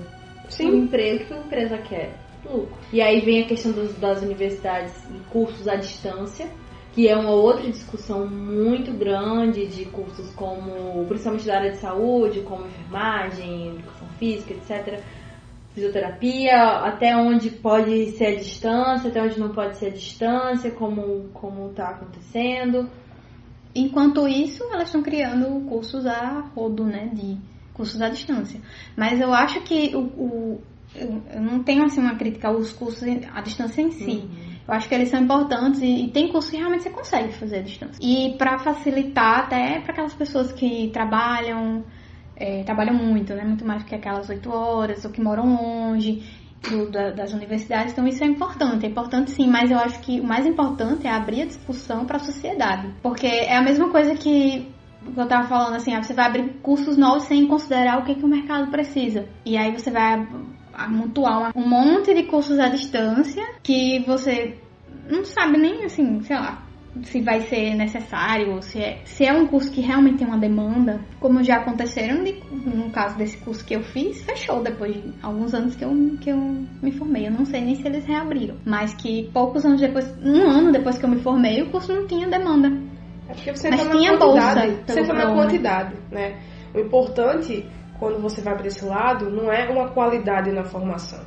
[0.44, 0.78] Uma Sim.
[0.78, 2.14] empresa, o que uma empresa quer?
[2.46, 2.78] Lucro.
[2.92, 6.48] E aí vem a questão dos- das universidades e cursos à distância,
[6.98, 12.42] que é uma outra discussão muito grande de cursos como, principalmente da área de saúde,
[12.42, 15.04] como enfermagem, educação física, etc.
[15.76, 21.30] Fisioterapia, até onde pode ser a distância, até onde não pode ser a distância, como,
[21.36, 22.90] como tá acontecendo.
[23.76, 27.12] Enquanto isso, elas estão criando cursos a rodo, né?
[27.14, 27.38] De
[27.76, 28.60] cursos à distância.
[28.96, 30.62] Mas eu acho que o, o-
[30.96, 33.04] eu não tenho assim uma crítica aos cursos
[33.36, 34.28] à distância em si.
[34.68, 37.58] Eu acho que eles são importantes e, e tem cursos que realmente você consegue fazer
[37.60, 38.00] à distância.
[38.02, 41.86] E para facilitar até para aquelas pessoas que trabalham,
[42.36, 43.44] é, trabalham muito, né?
[43.46, 46.22] Muito mais que aquelas oito horas, ou que moram longe
[46.70, 47.94] do- da- das universidades.
[47.94, 51.12] Então isso é importante, é importante sim, mas eu acho que o mais importante é
[51.12, 52.94] abrir a discussão para a sociedade.
[53.02, 54.70] Porque é a mesma coisa que
[55.16, 58.26] eu tava falando assim, ah, você vai abrir cursos novos sem considerar o que, que
[58.26, 59.30] o mercado precisa.
[59.46, 60.28] E aí você vai
[60.78, 64.56] amontoar um monte de cursos à distância que você
[65.10, 66.64] não sabe nem assim, sei lá,
[67.04, 71.00] se vai ser necessário, se é, se é um curso que realmente tem uma demanda,
[71.20, 75.54] como já aconteceram de- no caso desse curso que eu fiz, fechou depois de alguns
[75.54, 76.38] anos que eu, que eu
[76.82, 77.28] me formei.
[77.28, 80.98] Eu não sei nem se eles reabriram, mas que poucos anos depois, um ano depois
[80.98, 82.68] que eu me formei, o curso não tinha demanda.
[83.30, 84.68] É porque você Mas na tinha quantidade.
[84.72, 86.40] bolsa, Você entra na quantidade, né?
[86.74, 87.66] O importante,
[88.00, 91.24] quando você vai para esse lado, não é uma qualidade na formação.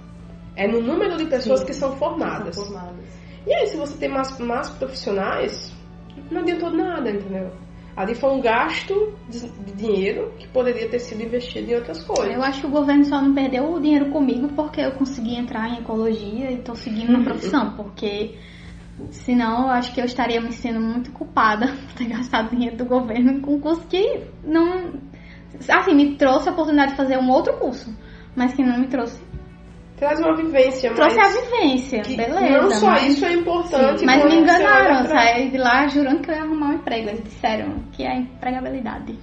[0.56, 1.66] É no número de pessoas Sim.
[1.66, 2.54] que são formadas.
[2.54, 3.04] São formadas.
[3.46, 5.74] E aí, se você tem mais, mais profissionais,
[6.30, 7.50] não adiantou nada, entendeu?
[7.96, 12.34] Ali foi um gasto de, dinheiro que poderia ter sido investido em outras coisas.
[12.34, 15.68] Eu acho que o governo só não perdeu o dinheiro comigo porque eu consegui entrar
[15.68, 18.38] em ecologia e tô seguindo na profissão, porque
[19.10, 22.84] senão eu acho que eu estaria me sendo muito culpada por ter gastado dinheiro do
[22.84, 24.94] governo com um curso que não.
[25.68, 27.94] Assim, me trouxe a oportunidade de fazer um outro curso,
[28.34, 29.20] mas que não me trouxe.
[29.96, 32.40] Traz uma vivência, Trouxe mas a vivência, que beleza.
[32.62, 33.06] não só mas...
[33.08, 34.02] isso é importante.
[34.02, 37.10] Mas quando me enganaram, saí de lá jurando que eu ia arrumar um emprego.
[37.10, 39.18] Eles disseram que é empregabilidade.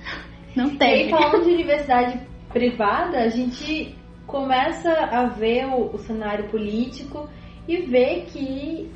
[0.55, 1.09] Não E aí, teve.
[1.09, 2.19] falando de universidade
[2.53, 3.95] privada, a gente
[4.27, 7.27] começa a ver o, o cenário político
[7.67, 8.91] e ver que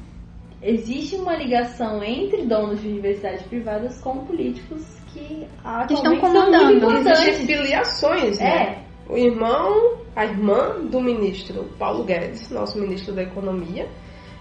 [0.61, 5.47] existe uma ligação entre donos de universidades privadas com políticos que,
[5.87, 6.91] Que estão comandando.
[7.09, 8.45] Existem filiações, né?
[8.47, 13.87] É, O irmão, a irmã do ministro Paulo Guedes, nosso ministro da Economia,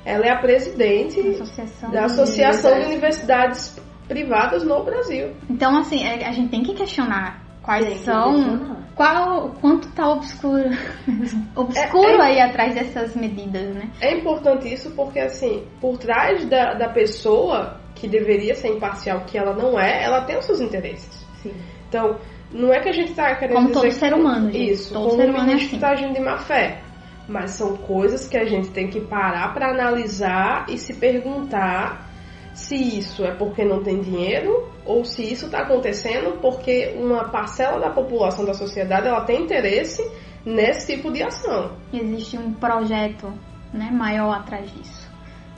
[0.05, 3.81] ela é a presidente Associação da Associação de Universidades.
[4.09, 5.31] Privadas no Brasil.
[5.49, 8.35] Então, assim, é- a gente tem que questionar quais Tem são.
[8.35, 8.77] questionar.
[8.97, 10.65] Qual, quanto tá obscuro,
[11.55, 13.89] obscuro É- é- aí atrás dessas medidas, né?
[14.01, 19.37] É importante isso porque, assim, por trás da, da pessoa que deveria ser imparcial, que
[19.37, 21.27] ela não é, ela tem os seus interesses.
[21.43, 21.53] sim.
[21.89, 22.17] Então,
[22.53, 24.71] não é que a gente está querendo Como dizer todo ser humano, gente.
[24.73, 25.77] Isso, Todo como ser o humano ministro assim.
[25.77, 26.81] está agindo de má fé.
[27.29, 32.09] Mas são coisas que a gente tem que parar para analisar e se perguntar
[32.55, 37.79] se isso é porque não tem dinheiro ou se isso está acontecendo porque uma parcela
[37.79, 40.03] da população da sociedade ela tem interesse
[40.45, 41.71] nesse tipo de ação.
[41.93, 43.33] Existe um projeto
[43.73, 45.00] né, maior atrás disso,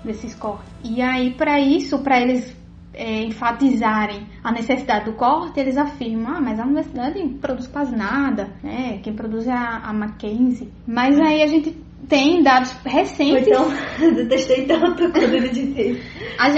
[0.05, 0.69] desses cortes.
[0.85, 2.57] E aí, para isso, para eles
[2.95, 8.51] é, enfatizarem a necessidade do corte, eles afirmam, ah, mas a universidade produz quase nada,
[8.63, 9.01] né?
[9.03, 10.71] Quem produz é a, a Mackenzie.
[10.87, 11.77] Mas aí a gente
[12.09, 13.47] tem dados recentes.
[13.47, 13.69] então,
[14.15, 16.01] detestei tanto quando ele disse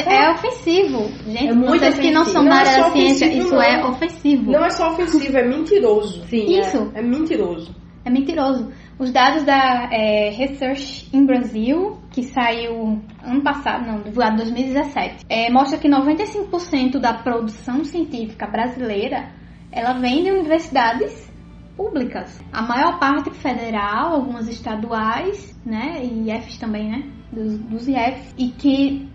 [0.07, 1.49] é ofensivo, gente.
[1.49, 2.39] É muito vocês que não ofensivo.
[2.41, 3.63] são da é área da ciência, ofensivo, isso não.
[3.63, 4.51] é ofensivo.
[4.51, 6.25] Não é só ofensivo, é mentiroso.
[6.29, 6.91] Sim, Isso.
[6.95, 7.75] É mentiroso.
[8.05, 8.71] É mentiroso.
[8.97, 15.27] Os dados da é, Research in Brasil, que saiu ano passado, não, divulgado em 2017,
[15.29, 19.33] é, mostra que 95% da produção científica brasileira
[19.73, 21.29] ela vem de universidades
[21.77, 22.41] públicas.
[22.53, 28.51] A maior parte federal, algumas estaduais, né, e IFs também, né, dos, dos IFs, e
[28.51, 29.09] que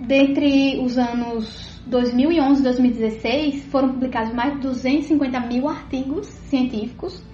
[0.00, 7.29] dentre os anos 2011 e 2016 foram publicados mais de 250 mil artigos científicos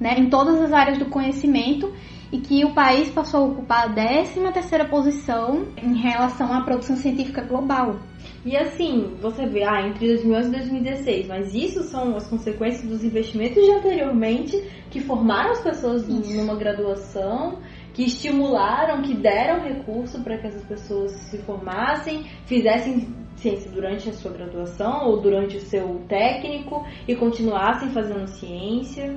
[0.00, 1.92] né, em todas as áreas do conhecimento
[2.32, 6.96] e que o país passou a ocupar a 13 terceira posição em relação à produção
[6.96, 7.96] científica global.
[8.44, 13.04] E assim, você vê, ah, entre 2011 e 2016, mas isso são as consequências dos
[13.04, 16.36] investimentos de anteriormente que formaram as pessoas Isso.
[16.36, 17.58] numa graduação,
[17.94, 24.12] que estimularam, que deram recurso para que essas pessoas se formassem, fizessem ciência durante a
[24.12, 29.16] sua graduação ou durante o seu técnico e continuassem fazendo ciência.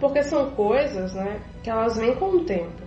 [0.00, 2.84] Porque são coisas, né, que elas vêm com o tempo.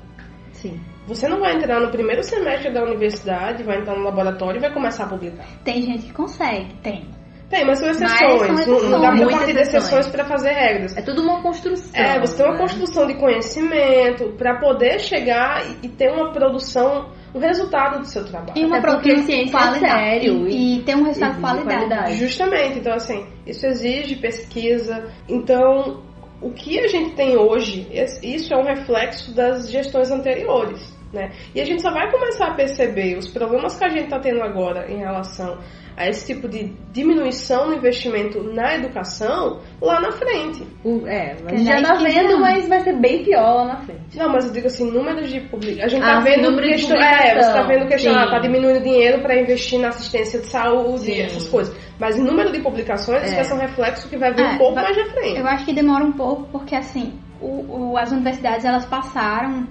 [0.51, 0.79] Sim.
[1.07, 4.71] Você não vai entrar no primeiro semestre da universidade, vai entrar no laboratório e vai
[4.73, 5.45] começar a publicar.
[5.63, 7.07] Tem gente que consegue, tem.
[7.49, 8.59] Tem, mas são Mas exceções.
[8.63, 10.07] são Não- dá pra partir de exceções.
[10.07, 10.95] para fazer regras.
[10.95, 11.99] É tudo uma construção.
[11.99, 12.61] É, você tem uma né?
[12.61, 18.23] construção de conhecimento para poder chegar e, e ter uma produção, um resultado do seu
[18.23, 18.53] trabalho.
[18.55, 19.79] E uma porque produção de é qualidade.
[19.79, 21.75] sério e, e ter um resultado de qualidade.
[21.87, 22.15] qualidade.
[22.17, 25.07] Justamente, então assim, isso exige pesquisa.
[25.27, 26.03] Então,
[26.41, 27.87] o que a gente tem hoje,
[28.23, 31.31] isso é um reflexo das gestões anteriores, né?
[31.53, 34.41] E a gente só vai começar a perceber os problemas que a gente está tendo
[34.41, 35.57] agora em relação
[35.99, 40.65] a esse tipo de diminuição no investimento na educação lá na frente.
[40.83, 42.39] O- É, a Que gente já tá 15 vendo, anos.
[42.39, 44.17] mas vai ser bem pior lá na frente.
[44.17, 45.85] Não, mas eu digo assim, números de publicação.
[45.85, 48.79] A gente Ah, tá vendo de questão, é, você tá vendo questão, ah, tá diminuindo
[48.81, 51.21] dinheiro para investir na assistência de saúde, Sim.
[51.21, 51.75] essas coisas.
[51.99, 53.35] Mas em número de publicações, isso É.
[53.35, 55.37] vai ser um reflexo que vai vir É, um pouco vai- mais à frente.
[55.37, 59.67] Eu acho que demora um pouco porque assim, o, o- as universidades elas passaram,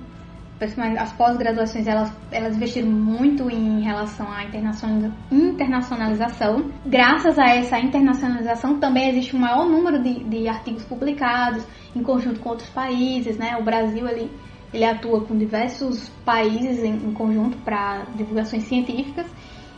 [0.99, 6.71] as pós-graduações, elas, elas investiram muito em relação à internacionaliza- internacionalização.
[6.85, 12.41] Graças a essa internacionalização também existe um maior número de, de artigos publicados em conjunto
[12.41, 13.57] com outros países, né?
[13.57, 14.31] O Brasil ele,
[14.75, 19.27] ele atua com diversos países em, em conjunto para divulgações científicas.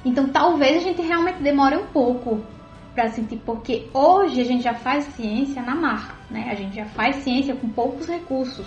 [0.03, 2.41] Então talvez a gente realmente demore um pouco
[2.95, 6.49] para sentir, porque hoje a gente já faz ciência na marra, né?
[6.51, 8.67] A gente já faz ciência com poucos recursos.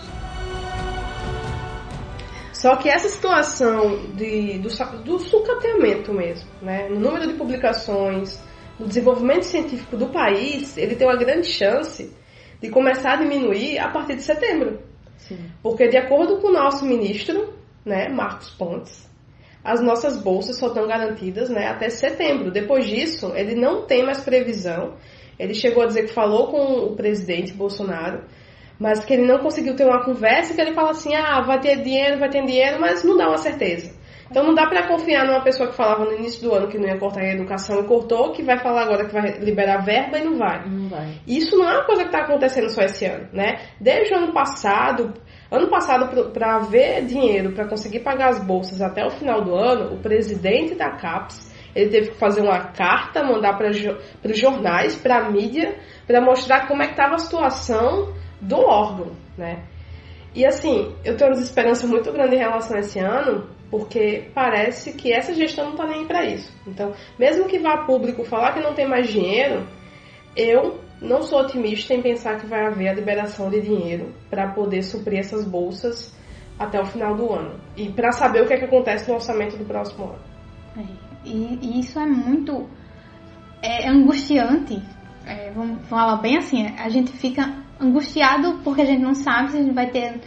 [2.63, 4.69] Só que essa situação de, do,
[5.03, 6.87] do sucateamento mesmo, né?
[6.87, 8.41] no número de publicações,
[8.79, 12.15] no desenvolvimento científico do país, ele tem uma grande chance
[12.61, 14.79] de começar a diminuir a partir de setembro.
[15.17, 15.39] Sim.
[15.61, 17.53] Porque, de acordo com o nosso ministro,
[17.83, 19.11] né, Marcos Pontes,
[19.61, 22.49] as nossas bolsas só estão garantidas né, até setembro.
[22.49, 24.93] Depois disso, ele não tem mais previsão.
[25.37, 28.23] Ele chegou a dizer que falou com o presidente Bolsonaro,
[28.79, 31.81] mas que ele não conseguiu ter uma conversa que ele fala assim, ah, vai ter
[31.81, 33.93] dinheiro, vai ter dinheiro, mas não dá uma certeza.
[34.29, 36.87] Então não dá pra confiar numa pessoa que falava no início do ano que não
[36.87, 40.23] ia cortar a educação e cortou, que vai falar agora que vai liberar verba e
[40.23, 40.67] não vai.
[40.67, 41.21] Não vai.
[41.27, 43.59] Isso não é uma coisa que está acontecendo só esse ano, né?
[43.79, 45.13] Desde o ano passado,
[45.51, 49.93] ano passado, para haver dinheiro para conseguir pagar as bolsas até o final do ano,
[49.93, 55.17] o presidente da CAPES ele teve que fazer uma carta, mandar para os jornais, para
[55.17, 58.13] a mídia, para mostrar como é que estava a situação
[58.43, 59.63] do órgão, né?
[60.35, 64.93] E assim, eu tenho uma desesperança muito grande em relação a esse ano, porque parece
[64.93, 66.51] que essa gestão não está nem para isso.
[66.67, 69.67] Então, mesmo que vá público falar que não tem mais dinheiro,
[70.35, 74.81] eu não sou otimista em pensar que vai haver a liberação de dinheiro para poder
[74.81, 76.15] suprir essas bolsas
[76.57, 77.59] até o final do ano.
[77.75, 80.19] E para saber o que, é que acontece no orçamento do próximo ano.
[80.77, 80.81] É,
[81.25, 82.67] E, e isso é muito
[83.61, 84.81] é, angustiante.
[85.25, 89.57] É, vamos falar bem assim, a gente fica angustiado porque a gente não sabe se
[89.57, 90.19] a gente vai ter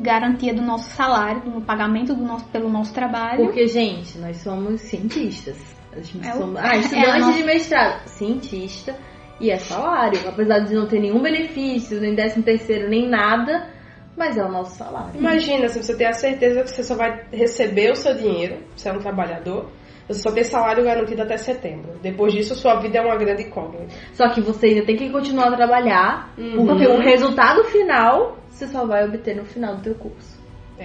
[0.00, 3.44] garantia do nosso salário, do pagamento do nosso, pelo nosso trabalho.
[3.44, 5.56] Porque, gente, nós somos cientistas.
[5.92, 8.08] A gente É o- somos, ah, é estudante a nossa- de mestrado.
[8.08, 8.96] Cientista.
[9.40, 10.20] E é salário.
[10.26, 13.68] Apesar de não ter nenhum benefício, nem décimo terceiro, nem nada.
[14.16, 15.18] Mas é o nosso salário.
[15.18, 18.88] Imagina se você tem a certeza que você só vai receber o seu dinheiro, você
[18.88, 19.70] é um trabalhador,
[20.12, 21.92] você só tem salário garantido até setembro.
[22.02, 23.86] Depois disso, sua vida é uma grande incógnita.
[24.12, 26.32] Só que você ainda tem que continuar a trabalhar.
[26.38, 26.66] Uhum.
[26.66, 30.40] Porque o resultado final você só vai obter no final do teu curso.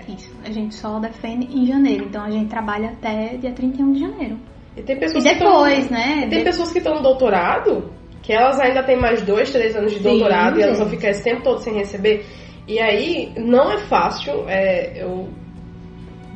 [0.08, 4.00] Isso, a gente só defende em janeiro, então a gente trabalha até dia 31 de
[4.02, 4.38] janeiro.
[4.76, 6.18] E tem E pessoas depois, que tão, né?
[6.26, 9.76] e tem de- pessoas que estão no doutorado, que elas ainda têm mais dois, três
[9.76, 12.24] anos de Sim, doutorado e elas vão ficar esse tempo todo sem receber.
[12.68, 15.30] E aí não é fácil, é, eu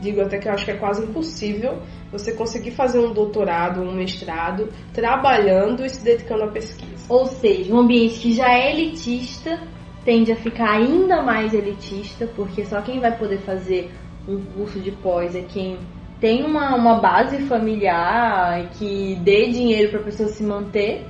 [0.02, 1.78] digo até que eu acho que é quase impossível
[2.12, 7.06] você conseguir fazer um doutorado, um mestrado, trabalhando e se dedicando à pesquisa.
[7.08, 9.60] Ou seja, um ambiente que já é elitista
[10.04, 13.92] tende a ficar ainda mais elitista, porque só quem vai poder fazer
[14.28, 15.78] um curso de pós é quem
[16.20, 21.06] tem uma, uma base familiar que dê dinheiro para a pessoa se manter.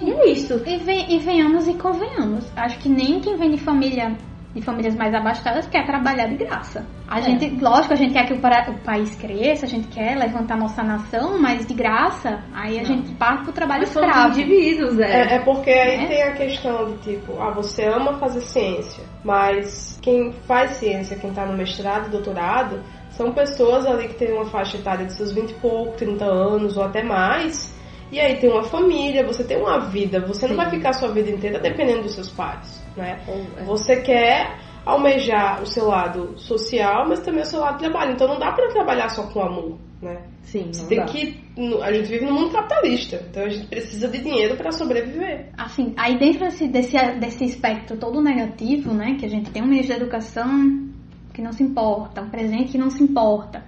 [0.00, 0.54] E é isso.
[0.66, 2.50] E, e venhamos e convenhamos.
[2.56, 4.16] Acho que nem quem vem de família
[4.54, 6.84] de famílias mais abastadas quer trabalhar de graça.
[7.08, 7.22] A é.
[7.22, 10.82] gente, lógico, a gente quer que o, o, país cresça, a gente quer levantar nossa
[10.82, 12.84] nação, mas de graça, aí a Não.
[12.84, 14.28] gente parte pro trabalho mas escravo.
[14.28, 15.04] indivíduos, é.
[15.04, 15.34] é.
[15.36, 16.06] É porque aí é.
[16.06, 21.32] tem a questão de tipo, ah, você ama fazer ciência, mas quem faz ciência, quem
[21.32, 22.80] tá no mestrado e doutorado,
[23.10, 26.76] são pessoas ali que têm uma faixa etária de seus 20 e pouco, 30 anos
[26.76, 27.72] ou até mais,
[28.10, 30.48] e aí tem uma família, você tem uma vida, você Sim.
[30.48, 33.20] não vai ficar a sua vida inteira dependendo dos seus pais, né?
[33.56, 33.62] É.
[33.64, 38.12] Você quer almejar o seu lado social, mas também o seu lado de trabalho.
[38.12, 40.22] Então não dá para trabalhar só com amor, né?
[40.42, 41.04] Sim, você tem dá.
[41.04, 41.40] que
[41.82, 45.48] a gente vive num mundo capitalista, então a gente precisa de dinheiro para sobreviver.
[45.56, 49.66] Assim, aí dentro desse, desse desse espectro todo negativo, né, que a gente tem um
[49.66, 50.88] ministro da educação
[51.32, 53.62] que não se importa, um presidente que não se importa.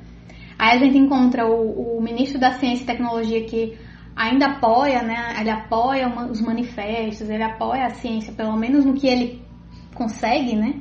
[0.58, 3.78] Aí a gente encontra o, o ministro da Ciência e Tecnologia que
[4.16, 5.36] ainda apoia, né?
[5.40, 9.42] Ele apoia os manifestos, ele apoia a ciência, pelo menos no que ele
[9.94, 10.74] consegue, né?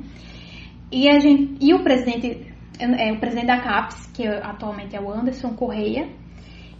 [0.90, 5.10] E a gente e o presidente é o presidente da CAPES, que atualmente é o
[5.10, 6.08] Anderson Correia,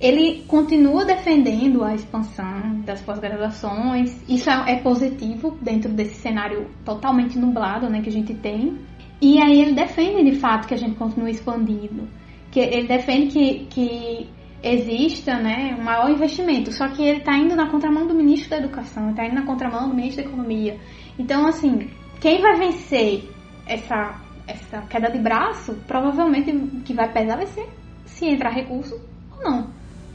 [0.00, 4.20] ele continua defendendo a expansão das pós-graduações.
[4.28, 8.78] Isso é, é positivo dentro desse cenário totalmente nublado, né, que a gente tem.
[9.20, 12.08] E aí ele defende de fato que a gente continue expandindo,
[12.50, 14.28] que ele defende que, que
[14.62, 16.72] exista né, um maior investimento.
[16.72, 19.88] Só que ele está indo na contramão do ministro da Educação, está indo na contramão
[19.88, 20.78] do ministro da Economia.
[21.18, 21.90] Então, assim,
[22.20, 23.28] quem vai vencer
[23.66, 26.52] essa, essa queda de braço, provavelmente
[26.84, 27.68] que vai pesar vai ser
[28.04, 29.00] se entrar recurso
[29.32, 29.70] ou não.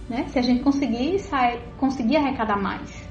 [0.10, 0.26] Né?
[0.30, 3.08] Se a gente conseguir, sair, conseguir arrecadar mais.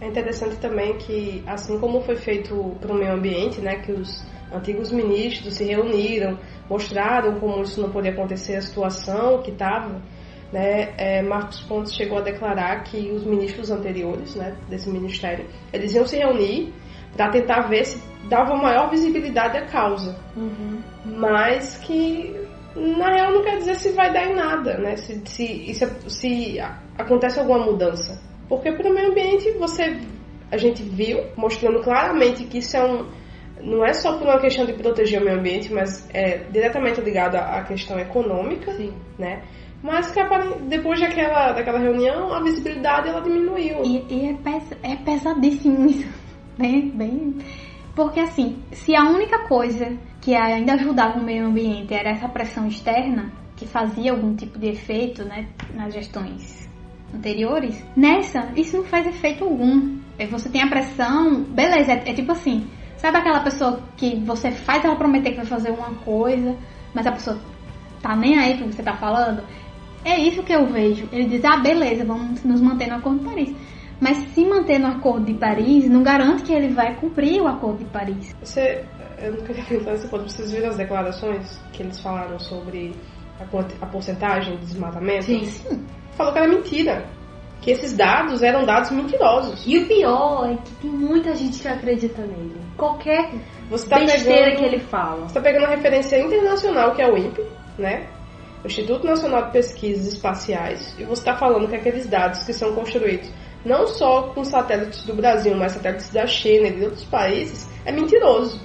[0.00, 4.22] É interessante também que, assim como foi feito para o meio ambiente, né, que os
[4.52, 10.00] antigos ministros se reuniram, mostraram como isso não podia acontecer, a situação que estava
[10.56, 15.94] né, é, Marcos Pontes chegou a declarar que os ministros anteriores né, desse ministério eles
[15.94, 16.72] iam se reunir
[17.14, 20.80] para tentar ver se dava maior visibilidade à causa, uhum.
[21.04, 22.34] mas que
[22.74, 24.96] na real não quer dizer se vai dar em nada, né?
[24.96, 26.58] Se, se, se, se
[26.96, 30.00] acontece alguma mudança, porque para o meio ambiente você
[30.50, 33.06] a gente viu mostrando claramente que isso é um
[33.66, 37.34] não é só por uma questão de proteger o meio ambiente, mas é diretamente ligado
[37.34, 38.92] à questão econômica, Sim.
[39.18, 39.42] né?
[39.82, 40.20] Mas que
[40.68, 43.84] depois daquela, daquela reunião, a visibilidade ela diminuiu.
[43.84, 46.08] E, e é, pes, é pesadíssimo isso.
[46.56, 47.36] Bem, bem.
[47.94, 52.66] Porque assim, se a única coisa que ainda ajudava o meio ambiente era essa pressão
[52.66, 56.66] externa, que fazia algum tipo de efeito né, nas gestões
[57.14, 59.98] anteriores, nessa, isso não faz efeito algum.
[60.18, 64.50] É, você tem a pressão, beleza, é, é tipo assim, sabe aquela pessoa que você
[64.50, 66.56] faz ela prometer que vai fazer uma coisa,
[66.94, 67.38] mas a pessoa
[68.02, 69.42] tá nem aí pro que você tá falando?
[70.04, 71.08] É isso que eu vejo.
[71.10, 73.56] Ele diz, ah, beleza, vamos nos manter no Acordo de Paris.
[74.00, 77.78] Mas se manter no Acordo de Paris, não garante que ele vai cumprir o Acordo
[77.78, 78.34] de Paris.
[78.40, 78.84] Você,
[79.18, 82.94] eu não queria perguntar esse ponto, vocês viram as declarações que eles falaram sobre
[83.40, 85.24] a, a porcentagem de desmatamento?
[85.24, 85.44] Sim.
[85.44, 85.84] Sim.
[86.12, 87.06] Falou que era mentira.
[87.60, 89.64] Que esses dados eram dados mentirosos.
[89.66, 92.60] E o pior é que tem muita gente que acredita nele.
[92.76, 93.30] Qualquer
[93.70, 95.20] você tá besteira pegando, que ele fala.
[95.22, 97.42] Você está pegando a referência internacional, que é o INPE,
[97.78, 98.06] né?
[98.62, 102.74] o Instituto Nacional de Pesquisas Espaciais, e você está falando que aqueles dados que são
[102.74, 103.30] construídos
[103.64, 107.90] não só com satélites do Brasil, mas satélites da China e de outros países, é
[107.90, 108.60] mentiroso.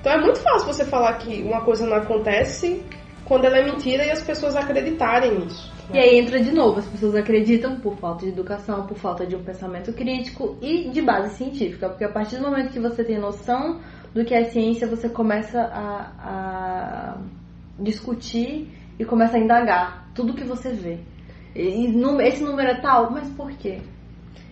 [0.00, 2.84] Então é muito fácil você falar que uma coisa não acontece
[3.24, 5.72] quando ela é mentira e as pessoas acreditarem nisso.
[5.92, 9.34] E aí entra de novo, as pessoas acreditam por falta de educação, por falta de
[9.34, 13.18] um pensamento crítico e de base científica, porque a partir do momento que você tem
[13.18, 13.80] noção
[14.12, 17.18] do que é ciência, você começa a, a
[17.78, 18.68] discutir
[18.98, 20.98] e começa a indagar tudo que você vê.
[21.54, 21.86] E,
[22.22, 23.78] esse número é tal, mas por quê?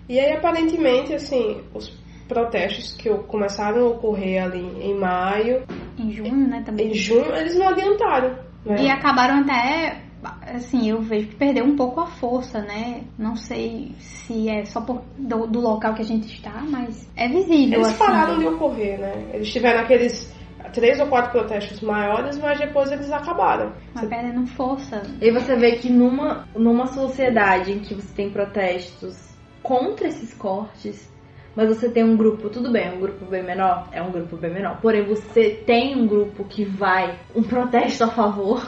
[0.09, 1.91] E aí, aparentemente, assim, os
[2.29, 5.65] protestos que começaram a ocorrer ali em maio.
[5.99, 6.63] Em junho, né?
[6.65, 6.89] Também.
[6.89, 8.39] Em junho, eles não adiantaram.
[8.65, 8.85] Né?
[8.85, 10.03] E acabaram até.
[10.43, 13.03] Assim, eu vejo que perdeu um pouco a força, né?
[13.19, 17.29] Não sei se é só por, do, do local que a gente está, mas é
[17.29, 17.81] visível.
[17.81, 17.99] Eles assim.
[17.99, 19.31] pararam de ocorrer, né?
[19.33, 20.35] Eles tiveram aqueles
[20.73, 23.73] três ou quatro protestos maiores, mas depois eles acabaram.
[23.95, 25.03] Mas perdendo força.
[25.21, 31.11] E você vê que numa, numa sociedade em que você tem protestos contra esses cortes,
[31.55, 34.53] mas você tem um grupo, tudo bem, um grupo bem menor, é um grupo bem
[34.53, 34.79] menor.
[34.81, 38.63] Porém, você tem um grupo que vai, um protesto a favor,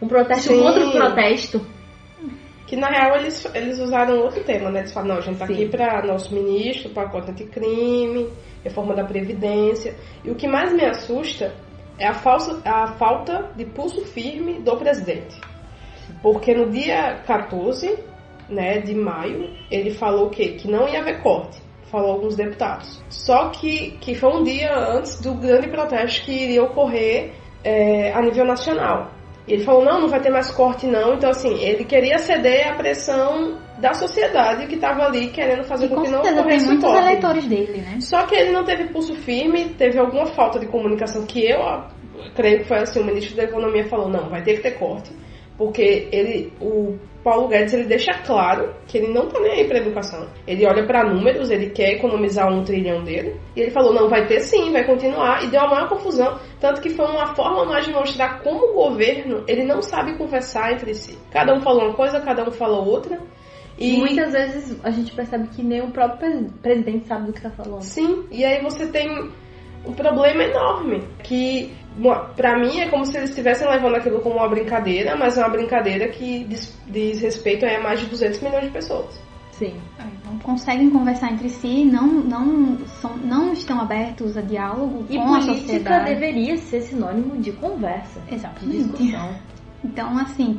[0.00, 0.60] um protesto Sim.
[0.60, 1.66] contra o protesto.
[2.66, 4.80] Que na real eles, eles usaram outro tema, né?
[4.80, 5.52] Eles falaram, não, a gente tá Sim.
[5.52, 8.30] aqui para nosso ministro, pacote anticrime,
[8.62, 9.94] reforma da Previdência.
[10.24, 11.54] E o que mais me assusta
[11.98, 15.38] é a, falsa, a falta de pulso firme do presidente.
[16.22, 17.98] Porque no dia 14
[18.48, 21.62] né, de maio, ele falou que, que não ia haver corte.
[21.90, 23.02] falou alguns deputados.
[23.08, 28.20] Só que, que foi um dia antes do grande protesto que iria ocorrer é, a
[28.20, 29.10] nível nacional.
[29.46, 31.14] E ele falou, não, não vai ter mais corte não.
[31.14, 35.88] Então, assim, ele queria ceder à pressão da sociedade que estava ali querendo fazer E
[35.88, 37.02] com com que não tem ocorresse o muitos corte.
[37.02, 38.00] eleitores dele, né?
[38.00, 41.88] Só que ele não teve pulso firme, teve alguma falta de comunicação que eu ah,
[42.34, 45.10] creio que foi assim, o ministro da Economia falou, não, vai ter que ter corte,
[45.56, 49.78] porque ele, o Paulo Guedes, ele deixa claro que ele não tá nem aí pra
[49.78, 50.28] educação.
[50.46, 54.26] Ele olha para números, ele quer economizar um trilhão dele, e ele falou, não, vai
[54.26, 57.86] ter sim, vai continuar, e deu a maior confusão, tanto que foi uma forma mais
[57.86, 61.18] de mostrar como o governo, ele não sabe conversar entre si.
[61.30, 63.18] Cada um fala uma coisa, cada um fala outra,
[63.78, 67.40] E muitas vezes a gente percebe que nem o próprio pres- presidente sabe do que
[67.42, 67.80] tá falando.
[67.82, 69.32] Sim, e aí você tem
[69.86, 71.72] um problema enorme, que
[72.36, 75.50] pra mim é como se eles estivessem levando aquilo como uma brincadeira, mas é uma
[75.50, 79.20] brincadeira que diz, diz respeito a mais de 200 milhões de pessoas.
[79.52, 79.74] Sim.
[80.24, 85.22] Não conseguem conversar entre si, não, não, são, não estão abertos a diálogo E com
[85.22, 86.04] a política sociedade.
[86.06, 88.82] deveria ser sinônimo de conversa, de Exatamente.
[88.88, 89.34] discussão.
[89.84, 90.58] Então, assim,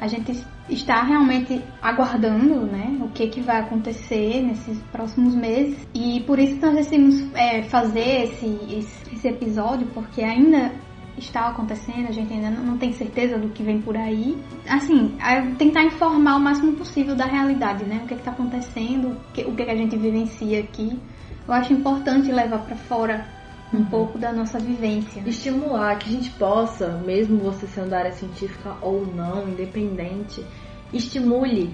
[0.00, 5.86] a gente está realmente aguardando, né, o que que vai acontecer nesses próximos meses.
[5.94, 10.72] E por isso nós decidimos é, fazer esse, esse, esse episódio, porque ainda
[11.18, 14.38] está acontecendo, a gente ainda não, tem certeza do que vem por aí.
[14.66, 19.32] Assim, é tentar informar o máximo possível da realidade, né, o que está acontecendo, o
[19.34, 20.98] que, o que a gente vivencia aqui.
[21.46, 23.39] Eu acho importante levar para fora
[23.72, 25.22] um pouco da nossa vivência.
[25.26, 30.44] Estimular que a gente possa, mesmo você sendo da área científica ou não, independente,
[30.92, 31.70] estimule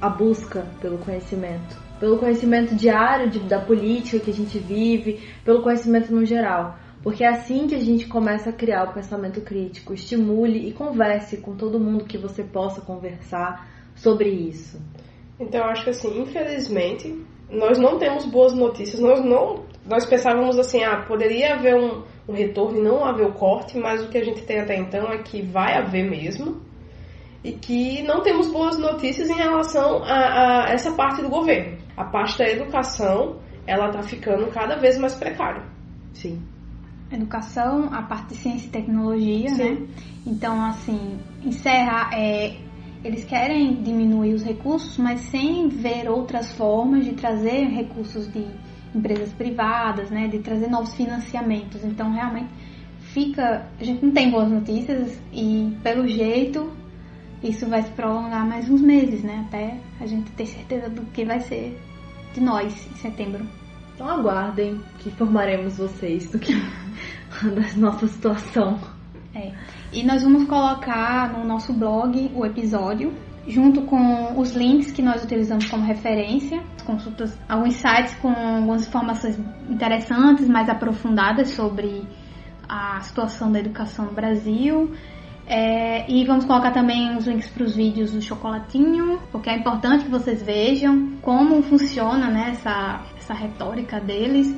[0.00, 1.76] a busca pelo conhecimento.
[2.00, 6.76] Pelo conhecimento diário de- da política que a gente vive, pelo conhecimento no geral.
[7.02, 9.94] Porque é assim que a gente começa a criar o pensamento crítico.
[9.94, 14.80] Estimule e converse com todo mundo que você possa conversar sobre isso.
[15.38, 19.64] Então eu acho que assim, infelizmente, nós não temos boas notícias, nós não.
[19.90, 24.00] Nós pensávamos assim, ah, poderia haver um, um retorno e não haver o corte, mas
[24.04, 26.60] o que a gente tem até então é que vai haver mesmo.
[27.42, 31.76] E que não temos boas notícias em relação a, a essa parte do governo.
[31.96, 35.64] A parte da educação, ela tá ficando cada vez mais precária.
[36.12, 36.40] Sim.
[37.10, 39.64] educação, a parte de ciência e tecnologia, Sim.
[39.64, 39.88] né?
[40.24, 42.58] Então, assim, encerra, é,
[43.02, 48.46] eles querem diminuir os recursos, mas sem ver outras formas de trazer recursos de
[48.94, 50.28] empresas privadas, né?
[50.28, 51.84] De trazer novos financiamentos.
[51.84, 52.50] Então, realmente,
[53.00, 56.70] fica, a gente não tem boas notícias e, pelo jeito,
[57.42, 59.44] isso vai se prolongar mais uns meses, né?
[59.48, 61.78] Até a gente ter certeza do que vai ser
[62.34, 63.46] de nós em setembro.
[63.94, 66.54] Então aguardem que informaremos vocês do que
[67.42, 68.78] da nossa situação.
[69.34, 69.52] É.
[69.92, 73.12] E nós vamos colocar no nosso blog o episódio,
[73.46, 79.38] junto com os links que nós utilizamos como referência, consultas, alguns sites com algumas informações
[79.68, 82.02] interessantes, mais aprofundadas sobre
[82.68, 84.92] a situação da educação no Brasil.
[85.46, 90.04] É, e vamos colocar também os links para os vídeos do chocolatinho, porque é importante
[90.04, 94.54] que vocês vejam como funciona né, essa, essa retórica deles.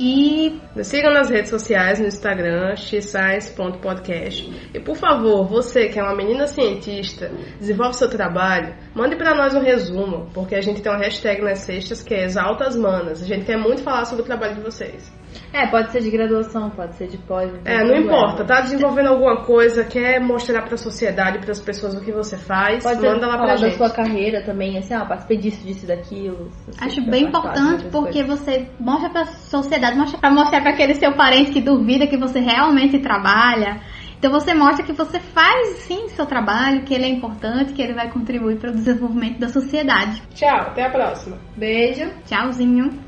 [0.00, 4.70] E Nos sigam nas redes sociais, no Instagram, xscience.podcast.
[4.72, 9.54] E por favor, você que é uma menina cientista, desenvolve seu trabalho, mande para nós
[9.54, 13.22] um resumo, porque a gente tem uma hashtag nas sextas que é Exalta as Manas.
[13.22, 15.12] A gente quer muito falar sobre o trabalho de vocês.
[15.52, 17.50] É, pode ser de graduação, pode ser de pós.
[17.64, 21.94] É, não importa, tá desenvolvendo alguma coisa, quer mostrar para a sociedade, para as pessoas
[21.94, 23.76] o que você faz, Pode ser manda lá falar pra da gente.
[23.76, 26.50] sua carreira também, assim, ah, participei disso, disso daquilo.
[26.66, 28.40] Você Acho bem importante porque coisas.
[28.40, 32.40] você mostra pra sociedade, mostra para mostrar para aquele seu parente que duvida que você
[32.40, 33.80] realmente trabalha.
[34.18, 37.94] Então você mostra que você faz sim seu trabalho, que ele é importante, que ele
[37.94, 40.20] vai contribuir para o desenvolvimento da sociedade.
[40.34, 41.38] Tchau, até a próxima.
[41.56, 42.10] Beijo.
[42.26, 43.07] Tchauzinho.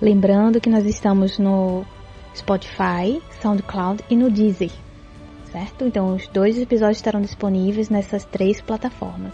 [0.00, 1.84] Lembrando que nós estamos no
[2.34, 4.70] Spotify, SoundCloud e no Deezer,
[5.50, 5.86] certo?
[5.86, 9.32] Então os dois episódios estarão disponíveis nessas três plataformas.